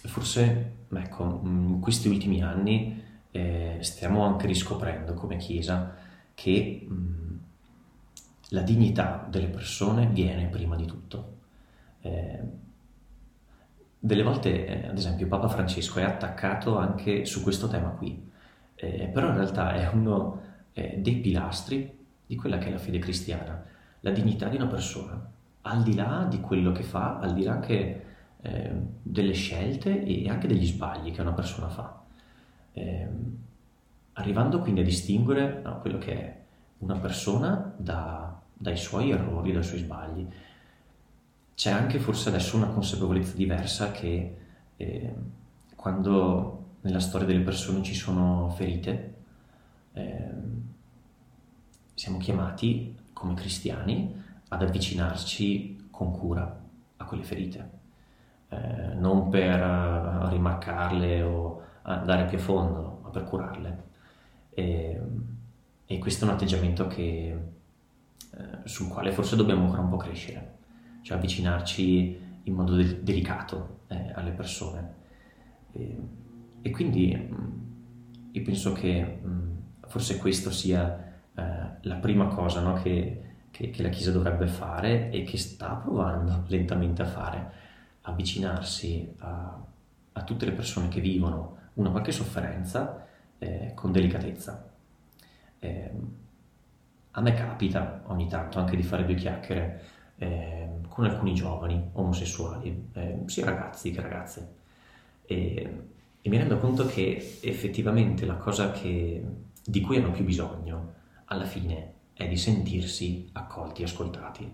forse, 0.05 0.73
ecco, 0.93 1.41
in 1.45 1.81
questi 1.81 2.09
ultimi 2.09 2.43
anni 2.43 3.03
eh, 3.31 3.79
stiamo 3.81 4.25
anche 4.25 4.47
riscoprendo 4.47 5.15
come 5.15 5.37
chiesa 5.37 5.95
che 6.35 6.87
la 8.51 8.63
dignità 8.63 9.27
delle 9.29 9.49
persone 9.49 10.07
viene 10.07 10.47
prima 10.47 10.77
di 10.77 10.87
tutto. 10.87 11.37
Eh, 12.01 12.43
delle 13.99 14.23
volte, 14.23 14.67
eh, 14.67 14.89
ad 14.89 14.97
esempio, 14.97 15.27
Papa 15.27 15.49
Francesco 15.49 15.99
è 15.99 16.05
attaccato 16.05 16.79
anche 16.79 17.25
su 17.25 17.43
questo 17.43 17.69
tema 17.69 17.89
qui, 17.89 18.31
eh, 18.77 19.11
però 19.13 19.29
in 19.29 19.35
realtà 19.35 19.75
è 19.75 19.89
uno 19.93 20.41
eh, 20.73 20.99
dei 20.99 21.17
pilastri 21.17 21.97
di 22.27 22.37
quella 22.37 22.59
che 22.59 22.69
è 22.69 22.71
la 22.71 22.79
fede 22.79 22.99
cristiana, 22.99 23.65
la 24.01 24.11
dignità 24.11 24.49
di 24.49 24.57
una 24.57 24.67
persona, 24.67 25.21
al 25.63 25.83
di 25.83 25.95
là 25.95 26.27
di 26.29 26.41
quello 26.41 26.71
che 26.73 26.83
fa, 26.85 27.19
al 27.19 27.35
di 27.35 27.43
là 27.43 27.53
anche 27.53 28.05
eh, 28.41 28.73
delle 29.03 29.33
scelte 29.33 30.05
e 30.05 30.29
anche 30.29 30.47
degli 30.47 30.67
sbagli 30.67 31.11
che 31.11 31.21
una 31.21 31.33
persona 31.33 31.69
fa. 31.69 32.01
Ehm, 32.75 33.37
arrivando 34.13 34.61
quindi 34.61 34.81
a 34.81 34.85
distinguere 34.85 35.61
no, 35.65 35.81
quello 35.81 35.99
che 35.99 36.13
è 36.13 36.37
una 36.79 36.97
persona 36.99 37.73
da, 37.77 38.41
dai 38.53 38.77
suoi 38.77 39.11
errori, 39.11 39.53
dai 39.53 39.65
suoi 39.65 39.81
sbagli 39.81 40.27
c'è 41.59 41.73
anche 41.73 41.99
forse 41.99 42.29
adesso 42.29 42.57
una 42.57 42.69
consapevolezza 42.69 43.35
diversa 43.35 43.91
che 43.91 44.37
eh, 44.77 45.15
quando 45.75 46.77
nella 46.83 47.01
storia 47.01 47.27
delle 47.27 47.43
persone 47.43 47.83
ci 47.83 47.97
sono 47.97 48.49
ferite, 48.51 49.15
eh, 49.95 50.31
siamo 51.95 52.19
chiamati 52.19 52.97
come 53.13 53.35
cristiani 53.35 54.15
ad 54.51 54.63
avvicinarci 54.63 55.89
con 55.91 56.13
cura 56.13 56.61
a 56.97 57.05
quelle 57.05 57.25
ferite, 57.25 57.71
eh, 58.51 58.95
non 58.95 59.29
per 59.29 59.61
uh, 59.61 60.29
rimarcarle 60.29 61.23
o 61.23 61.63
andare 61.83 62.27
più 62.27 62.39
a 62.39 62.41
fondo, 62.41 63.01
ma 63.03 63.09
per 63.09 63.25
curarle. 63.25 63.83
E, 64.51 65.01
e 65.87 65.99
questo 65.99 66.25
è 66.25 66.29
un 66.29 66.35
atteggiamento 66.35 66.87
che, 66.87 67.37
eh, 68.31 68.59
sul 68.63 68.87
quale 68.87 69.11
forse 69.11 69.35
dobbiamo 69.35 69.65
ancora 69.65 69.83
un 69.83 69.89
po' 69.89 69.97
crescere 69.97 70.58
cioè 71.09 71.17
avvicinarci 71.17 72.21
in 72.43 72.53
modo 72.53 72.77
de- 72.77 73.03
delicato, 73.03 73.81
eh, 73.87 74.13
alle 74.13 74.33
persone. 74.33 74.95
E, 75.73 75.99
e 76.61 76.71
quindi 76.71 77.17
mh, 77.17 77.35
mm, 77.35 78.31
io 78.33 78.43
penso 78.43 78.73
che 78.75 79.19
mh, 79.23 79.27
mm, 79.27 79.57
forse 79.87 80.19
questo 80.19 80.51
sia 80.51 81.15
eh, 81.35 81.43
la 81.81 81.95
prima 81.95 82.27
cosa 82.27 82.61
no, 82.61 82.75
che, 82.75 83.23
che, 83.51 83.71
che 83.71 83.83
la 83.83 83.89
Chiesa 83.89 84.11
dovrebbe 84.13 84.49
fare 84.49 85.09
e 85.09 85.23
che 85.23 85.39
sta 85.39 85.77
provando 85.77 86.45
lentamente 86.49 87.01
a 87.01 87.07
fare, 87.07 87.53
avvicinarsi 88.03 89.15
a, 89.21 89.65
a 90.13 90.23
tutte 90.25 90.45
le 90.45 90.53
persone 90.53 90.89
che 90.89 91.01
vivono 91.01 91.57
una 91.75 91.89
qualche 91.89 92.13
sofferenza 92.13 93.07
eh, 93.39 93.73
con 93.75 93.93
delicatezza. 93.93 94.69
Eh, 95.59 95.91
a 97.13 97.21
me 97.23 97.33
capita 97.33 98.03
ogni 98.09 98.29
tanto 98.29 98.59
anche 98.59 98.77
di 98.77 98.83
fare 98.83 99.07
due 99.07 99.15
chiacchiere 99.15 99.97
eh, 100.19 100.69
con 100.99 101.07
alcuni 101.07 101.33
giovani 101.33 101.91
omosessuali, 101.93 102.89
eh, 102.95 103.21
sia 103.27 103.45
ragazzi 103.45 103.93
che 103.93 104.01
ragazze, 104.01 104.55
e, 105.27 105.85
e, 106.21 106.29
mi 106.29 106.37
rendo 106.37 106.59
conto 106.59 106.87
che 106.87 107.39
effettivamente 107.41 108.27
la 108.27 108.35
cosa 108.35 108.73
che, 108.73 109.25
di 109.65 109.81
cui 109.81 109.99
hanno 109.99 110.11
più 110.11 110.25
bisogno 110.25 110.95
alla 111.27 111.45
fine 111.45 111.93
è 112.15 112.27
di 112.27 112.37
sentirsi 112.37 113.29
accolti, 113.35 113.85
ascoltati. 113.85 114.53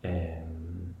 Ehm, 0.00 0.94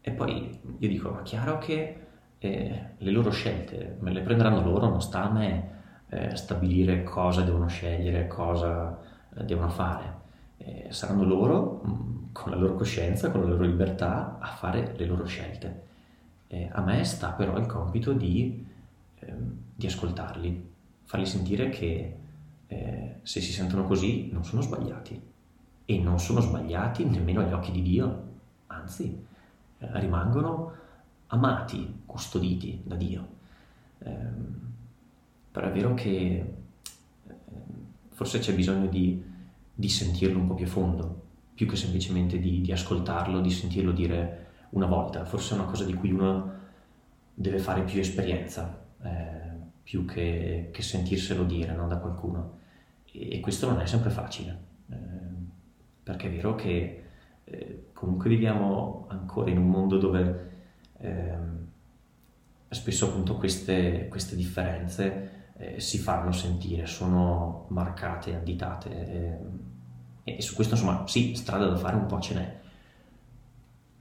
e 0.00 0.10
poi 0.10 0.58
io 0.78 0.88
dico, 0.88 1.10
ma 1.10 1.22
chiaro 1.22 1.58
che 1.58 2.06
eh, 2.38 2.84
le 2.96 3.10
loro 3.12 3.30
scelte 3.30 3.98
me 4.00 4.10
le 4.10 4.22
prenderanno 4.22 4.64
loro, 4.64 4.88
non 4.88 5.00
sta 5.00 5.22
a 5.22 5.30
me 5.30 5.70
eh, 6.08 6.34
stabilire 6.34 7.04
cosa 7.04 7.42
devono 7.42 7.68
scegliere, 7.68 8.26
cosa 8.26 8.98
eh, 9.36 9.44
devono 9.44 9.68
fare. 9.68 10.26
Eh, 10.58 10.88
saranno 10.90 11.24
loro, 11.24 11.82
mm, 11.86 12.24
con 12.32 12.50
la 12.50 12.56
loro 12.56 12.74
coscienza, 12.74 13.30
con 13.30 13.42
la 13.42 13.48
loro 13.48 13.64
libertà, 13.64 14.38
a 14.38 14.46
fare 14.46 14.94
le 14.96 15.06
loro 15.06 15.24
scelte. 15.24 15.86
a 16.72 16.80
me 16.80 17.04
sta 17.04 17.32
però 17.32 17.58
il 17.58 17.66
compito 17.66 18.14
di, 18.14 18.64
ehm, 19.18 19.52
di 19.74 19.86
ascoltarli, 19.86 20.72
farli 21.04 21.26
sentire 21.26 21.68
che 21.68 22.16
eh, 22.68 23.14
se 23.22 23.40
si 23.40 23.52
sentono 23.52 23.84
così 23.84 24.30
non 24.32 24.44
sono 24.44 24.60
sbagliati 24.62 25.20
e 25.84 25.98
non 25.98 26.18
sono 26.18 26.40
sbagliati 26.40 27.04
nemmeno 27.04 27.40
agli 27.40 27.52
occhi 27.52 27.70
di 27.70 27.82
Dio, 27.82 28.22
anzi 28.66 29.24
eh, 29.78 30.00
rimangono 30.00 30.72
amati, 31.28 32.02
custoditi 32.04 32.82
da 32.84 32.94
Dio. 32.94 33.28
Eh, 34.00 34.16
però 35.50 35.66
è 35.68 35.72
vero 35.72 35.94
che 35.94 36.54
eh, 37.26 37.34
forse 38.10 38.38
c'è 38.38 38.54
bisogno 38.54 38.86
di, 38.86 39.22
di, 39.78 39.88
sentirlo 39.88 40.38
un 40.38 40.46
po' 40.48 40.54
più 40.54 40.64
a 40.64 40.68
fondo, 40.68 41.22
più 41.54 41.66
che 41.66 41.76
semplicemente 41.76 42.38
di, 42.40 42.60
di 42.60 42.72
ascoltarlo, 42.72 43.40
di 43.40 43.50
sentirlo 43.50 43.92
dire 43.92 44.46
una 44.70 44.86
volta. 44.86 45.24
Forse 45.24 45.54
è 45.54 45.58
una 45.58 45.68
cosa 45.68 45.84
di 45.84 45.94
cui 45.94 46.10
uno 46.10 46.52
deve 47.32 47.58
fare 47.58 47.82
più 47.82 48.00
esperienza, 48.00 48.84
eh, 49.02 49.56
più 49.82 50.04
che, 50.04 50.70
che, 50.72 50.82
sentirselo 50.82 51.44
dire 51.44 51.74
no, 51.74 51.86
da 51.86 51.98
qualcuno. 51.98 52.58
E, 53.12 53.36
e, 53.36 53.40
questo 53.40 53.68
non 53.68 53.80
è 53.80 53.86
sempre 53.86 54.10
facile, 54.10 54.58
eh, 54.90 54.96
perché 56.02 56.26
è 56.26 56.30
vero 56.30 56.54
che 56.56 57.04
eh, 57.44 57.86
comunque 57.92 58.28
viviamo 58.28 59.06
ancora 59.08 59.50
in 59.50 59.58
un 59.58 59.68
mondo 59.68 59.98
dove 59.98 60.50
ehm, 60.98 61.66
spesso 62.68 63.06
appunto 63.06 63.36
queste, 63.36 64.08
queste 64.08 64.36
differenze 64.36 65.37
eh, 65.58 65.80
si 65.80 65.98
fanno 65.98 66.32
sentire, 66.32 66.86
sono 66.86 67.66
marcate, 67.68 68.34
additate 68.34 68.90
eh, 70.24 70.36
e 70.36 70.42
su 70.42 70.54
questo 70.54 70.74
insomma 70.74 71.06
sì, 71.06 71.34
strada 71.34 71.66
da 71.66 71.76
fare 71.76 71.96
un 71.96 72.06
po' 72.06 72.20
ce 72.20 72.34
n'è. 72.34 72.56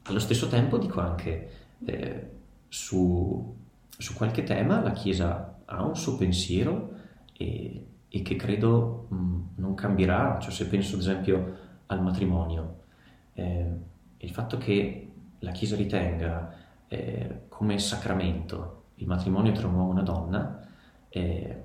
Allo 0.03 0.19
stesso 0.19 0.47
tempo 0.47 0.77
dico 0.77 1.01
anche 1.01 1.51
eh, 1.85 2.31
su, 2.67 3.55
su, 3.89 4.13
qualche 4.13 4.43
tema 4.43 4.81
la 4.81 4.91
Chiesa 4.91 5.59
ha 5.65 5.83
un 5.83 5.95
suo 5.95 6.15
pensiero 6.15 6.91
e, 7.33 7.85
e 8.07 8.21
che 8.21 8.35
credo 8.35 9.07
mh, 9.09 9.39
non 9.55 9.73
cambierà, 9.73 10.39
cioè 10.39 10.51
se 10.51 10.67
penso 10.67 10.95
ad 10.95 11.01
esempio 11.01 11.57
al 11.87 12.01
matrimonio, 12.01 12.79
eh, 13.33 13.71
il 14.17 14.31
fatto 14.31 14.57
che 14.57 15.11
la 15.39 15.51
Chiesa 15.51 15.75
ritenga 15.75 16.53
eh, 16.87 17.41
come 17.49 17.79
sacramento 17.79 18.83
il 18.95 19.07
matrimonio 19.07 19.51
tra 19.51 19.67
un 19.67 19.75
uomo 19.75 19.89
e 19.89 19.91
una 19.93 20.01
donna, 20.01 20.56
eh, 21.17 21.63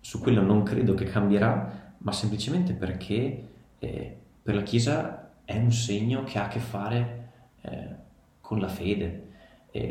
su 0.00 0.20
quello 0.20 0.42
non 0.42 0.62
credo 0.62 0.94
che 0.94 1.04
cambierà, 1.04 1.94
ma 1.98 2.12
semplicemente 2.12 2.74
perché 2.74 3.48
eh, 3.78 4.16
per 4.42 4.54
la 4.54 4.62
Chiesa 4.62 5.32
è 5.44 5.56
un 5.56 5.72
segno 5.72 6.24
che 6.24 6.38
ha 6.38 6.44
a 6.44 6.48
che 6.48 6.58
fare 6.58 7.30
eh, 7.62 7.94
con 8.40 8.58
la 8.58 8.68
fede. 8.68 9.22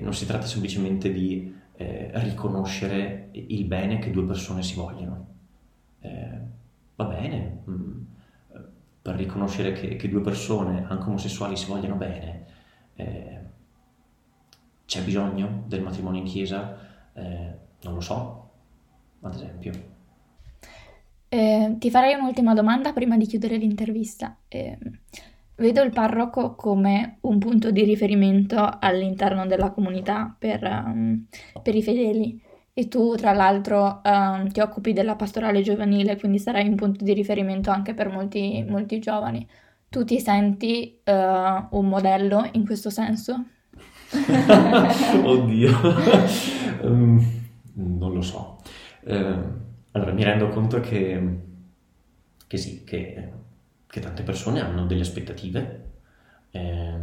non 0.02 0.14
si 0.14 0.26
tratta 0.26 0.46
semplicemente 0.46 1.12
di 1.12 1.54
eh, 1.76 2.12
riconoscere 2.14 3.30
il 3.32 3.66
bene 3.66 4.00
che 4.00 4.12
due 4.12 4.26
persone 4.26 4.64
si 4.64 4.76
vogliono. 4.76 5.28
Eh, 6.00 6.40
va 6.96 7.06
bene, 7.06 7.62
mh, 7.64 7.72
mm, 7.72 8.02
per 9.02 9.16
riconoscere 9.16 9.74
che, 9.74 9.96
che, 9.96 10.10
due 10.10 10.22
persone, 10.22 10.86
anche 10.88 11.08
omosessuali, 11.08 11.58
si 11.58 11.68
vogliono 11.68 11.96
bene, 11.96 12.46
eh, 12.96 13.40
c'è 14.86 15.02
bisogno 15.04 15.64
del 15.68 15.82
matrimonio 15.82 16.22
in 16.22 16.28
chiesa? 16.28 16.78
Eh, 17.14 17.63
non 17.84 17.96
lo 17.96 18.02
so, 18.02 18.50
ad 19.22 19.34
esempio. 19.34 19.72
Eh, 21.30 21.76
ti 21.80 21.90
farei 21.90 22.14
un'ultima 22.14 22.54
domanda 22.54 22.94
prima 22.94 23.18
di 23.18 23.26
chiudere 23.26 23.58
l'intervista. 23.58 24.38
Eh, 24.48 24.78
vedo 25.56 25.82
il 25.82 25.92
parroco 25.92 26.56
come 26.56 27.18
un 27.22 27.40
punto 27.40 27.72
di 27.72 27.84
riferimento 27.84 28.78
all'interno 28.80 29.46
della 29.46 29.72
comunità 29.72 30.36
per, 30.38 30.64
um, 30.64 31.26
per 31.62 31.76
i 31.76 31.84
fedeli 31.84 32.40
e 32.74 32.88
tu 32.88 33.16
tra 33.16 33.34
l'altro 33.34 34.02
um, 34.04 34.48
ti 34.50 34.60
occupi 34.60 34.94
della 34.94 35.16
pastorale 35.16 35.62
giovanile, 35.62 36.18
quindi 36.18 36.40
sarai 36.40 36.68
un 36.68 36.76
punto 36.76 37.04
di 37.04 37.14
riferimento 37.14 37.70
anche 37.70 37.94
per 37.94 38.10
molti, 38.10 38.66
molti 38.68 39.00
giovani. 39.00 39.48
Tu 39.90 40.04
ti 40.06 40.20
senti 40.20 41.00
uh, 41.04 41.12
un 41.12 41.88
modello 41.88 42.50
in 42.54 42.66
questo 42.66 42.90
senso? 42.90 43.44
Oddio, 45.24 45.72
um, 46.82 47.42
non 47.74 48.14
lo 48.14 48.22
so. 48.22 48.62
Uh, 49.02 49.62
allora, 49.92 50.12
mi 50.12 50.24
rendo 50.24 50.50
conto 50.50 50.80
che, 50.80 51.40
che 52.48 52.58
sì, 52.58 52.84
che, 52.84 53.32
che, 53.88 54.00
tante 54.00 54.24
persone 54.24 54.60
hanno 54.60 54.86
delle 54.86 55.02
aspettative 55.02 55.92
eh, 56.52 56.98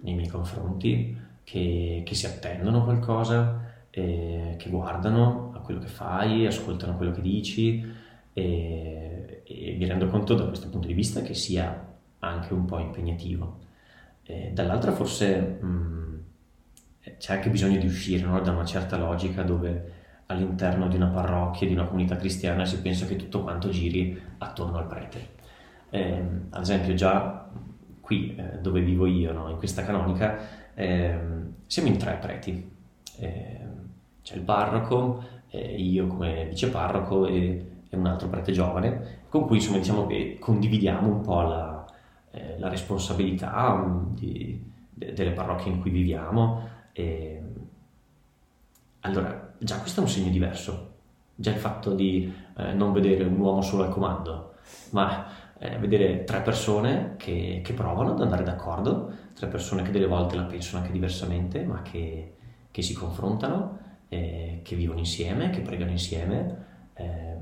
nei 0.00 0.14
miei 0.14 0.28
confronti, 0.28 1.16
che, 1.42 2.02
che 2.04 2.14
si 2.14 2.26
attendono 2.26 2.84
qualcosa, 2.84 3.72
eh, 3.90 4.54
che 4.58 4.70
guardano 4.70 5.52
a 5.54 5.58
quello 5.58 5.80
che 5.80 5.88
fai, 5.88 6.46
ascoltano 6.46 6.96
quello 6.96 7.12
che 7.12 7.22
dici 7.22 7.84
e, 8.32 9.42
e 9.44 9.76
mi 9.76 9.86
rendo 9.86 10.06
conto 10.06 10.34
da 10.34 10.46
questo 10.46 10.68
punto 10.68 10.86
di 10.86 10.94
vista 10.94 11.22
che 11.22 11.34
sia 11.34 11.88
anche 12.20 12.52
un 12.52 12.64
po' 12.64 12.78
impegnativo. 12.78 13.58
Eh, 14.24 14.50
dall'altra 14.52 14.92
forse... 14.92 15.58
Mh, 15.60 15.98
c'è 17.16 17.34
anche 17.34 17.50
bisogno 17.50 17.78
di 17.78 17.86
uscire 17.86 18.24
no? 18.26 18.40
da 18.40 18.52
una 18.52 18.64
certa 18.64 18.96
logica 18.96 19.42
dove 19.42 19.99
all'interno 20.30 20.88
di 20.88 20.96
una 20.96 21.08
parrocchia, 21.08 21.66
di 21.66 21.74
una 21.74 21.84
comunità 21.84 22.16
cristiana 22.16 22.64
si 22.64 22.80
pensa 22.80 23.04
che 23.06 23.16
tutto 23.16 23.42
quanto 23.42 23.68
giri 23.68 24.18
attorno 24.38 24.78
al 24.78 24.86
prete. 24.86 25.38
Eh, 25.90 26.22
ad 26.50 26.62
esempio 26.62 26.94
già 26.94 27.48
qui 28.00 28.34
eh, 28.36 28.58
dove 28.60 28.80
vivo 28.80 29.06
io, 29.06 29.32
no? 29.32 29.50
in 29.50 29.56
questa 29.56 29.84
canonica, 29.84 30.38
eh, 30.74 31.18
siamo 31.66 31.88
in 31.88 31.98
tre 31.98 32.18
preti. 32.20 32.70
Ehm, 33.18 33.88
c'è 34.22 34.36
il 34.36 34.42
parroco, 34.42 35.38
io 35.50 36.06
come 36.06 36.46
viceparroco 36.46 37.26
e, 37.26 37.66
e, 37.88 37.96
un 37.96 38.06
altro 38.06 38.28
prete 38.28 38.52
giovane, 38.52 39.24
con 39.28 39.46
cui 39.46 39.56
insomma 39.56 39.78
diciamo 39.78 40.06
che 40.06 40.36
condividiamo 40.38 41.08
un 41.08 41.20
po' 41.22 41.40
la, 41.40 41.84
eh, 42.30 42.56
la 42.58 42.68
responsabilità 42.68 43.74
mm, 43.74 44.14
di, 44.14 44.62
de, 44.88 45.12
delle 45.12 45.32
parrocchie 45.32 45.72
in 45.72 45.80
cui 45.80 45.90
viviamo 45.90 46.68
e, 46.92 47.39
allora, 49.00 49.54
già 49.58 49.78
questo 49.78 50.00
è 50.00 50.02
un 50.02 50.08
segno 50.08 50.30
diverso. 50.30 50.88
Già 51.34 51.50
il 51.50 51.56
fatto 51.56 51.94
di 51.94 52.32
eh, 52.56 52.72
non 52.74 52.92
vedere 52.92 53.24
un 53.24 53.38
uomo 53.38 53.62
solo 53.62 53.84
al 53.84 53.90
comando, 53.90 54.56
ma 54.90 55.26
eh, 55.58 55.78
vedere 55.78 56.24
tre 56.24 56.42
persone 56.42 57.14
che, 57.16 57.62
che, 57.64 57.72
provano 57.72 58.12
ad 58.12 58.20
andare 58.20 58.42
d'accordo, 58.44 59.10
tre 59.34 59.46
persone 59.46 59.82
che 59.82 59.90
delle 59.90 60.06
volte 60.06 60.36
la 60.36 60.44
pensano 60.44 60.82
anche 60.82 60.92
diversamente, 60.92 61.64
ma 61.64 61.80
che, 61.80 62.34
che 62.70 62.82
si 62.82 62.92
confrontano, 62.92 63.78
eh, 64.08 64.60
che 64.62 64.76
vivono 64.76 64.98
insieme, 64.98 65.48
che 65.48 65.60
pregano 65.60 65.90
insieme, 65.90 66.66
eh, 66.94 67.36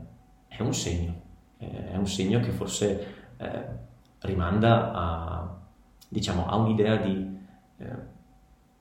è 0.46 0.62
un 0.62 0.74
segno. 0.74 1.26
Eh, 1.58 1.90
è 1.90 1.96
un 1.96 2.06
segno 2.06 2.38
che 2.38 2.50
forse 2.50 3.14
eh, 3.36 3.64
rimanda 4.20 4.92
a, 4.92 5.58
diciamo, 6.08 6.46
a 6.46 6.54
un'idea 6.54 6.96
di 6.96 7.36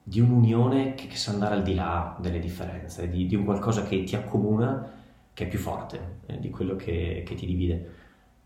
di 0.08 0.22
un'unione 0.22 0.96
che, 0.96 1.08
che, 1.08 1.18
sa 1.18 1.34
andare 1.34 1.56
al 1.56 1.64
di 1.64 1.76
là 1.76 2.16
delle 2.22 2.40
differenze, 2.40 3.10
di, 3.10 3.26
di, 3.26 3.36
un 3.36 3.44
qualcosa 3.44 3.84
che 3.84 4.06
ti 4.06 4.16
accomuna, 4.16 4.90
che 5.34 5.44
è 5.44 5.48
più 5.50 5.60
forte 5.60 6.20
eh, 6.28 6.40
di 6.40 6.50
quello 6.50 6.78
che, 6.78 7.24
che, 7.26 7.36
ti 7.36 7.46
divide. 7.46 7.96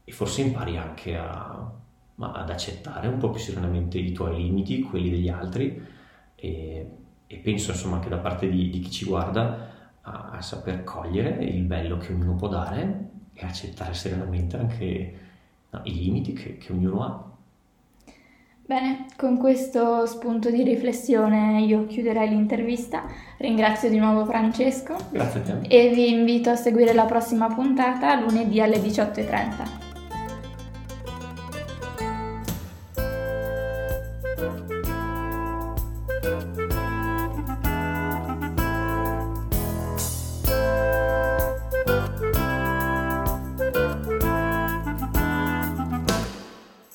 E 0.04 0.12
forse 0.12 0.42
impari 0.42 0.76
anche 0.78 1.16
a, 1.16 1.72
ad 2.16 2.50
accettare 2.50 3.08
un 3.08 3.20
po' 3.20 3.30
più 3.30 3.40
serenamente 3.40 4.00
i 4.00 4.12
tuoi 4.12 4.38
limiti, 4.38 4.82
quelli 4.82 5.12
degli 5.12 5.30
altri, 5.30 5.80
e, 6.34 6.90
e 7.28 7.38
penso 7.38 7.70
insomma 7.70 8.00
che 8.00 8.10
da 8.10 8.18
parte 8.18 8.50
di, 8.50 8.72
di 8.72 8.80
chi 8.80 8.90
ci 8.90 9.06
guarda 9.06 9.70
a, 10.02 10.32
a, 10.32 10.42
saper 10.42 10.84
cogliere 10.84 11.44
il 11.44 11.62
bello 11.62 11.98
che 11.98 12.12
ognuno 12.12 12.34
può 12.34 12.48
dare 12.48 13.10
e 13.34 13.46
accettare 13.46 13.94
serenamente 13.94 14.58
anche 14.58 15.20
no, 15.70 15.82
i 15.84 15.94
limiti 15.94 16.34
che, 16.34 16.58
che 16.58 16.72
ognuno 16.74 17.04
ha. 17.04 17.31
Bene, 18.72 19.08
con 19.18 19.38
questo 19.38 20.06
spunto 20.06 20.50
di 20.50 20.64
riflessione 20.64 21.60
io 21.60 21.88
chiuderei 21.88 22.30
l'intervista. 22.30 23.04
Ringrazio 23.36 23.90
di 23.90 23.98
nuovo 23.98 24.24
Francesco. 24.24 24.96
Grazie 25.10 25.42
a 25.42 25.44
te. 25.44 25.68
E 25.68 25.90
vi 25.90 26.10
invito 26.10 26.52
a 26.52 26.56
seguire 26.56 26.94
la 26.94 27.04
prossima 27.04 27.54
puntata 27.54 28.18
lunedì 28.22 28.62
alle 28.62 28.78
18.30. 28.78 29.91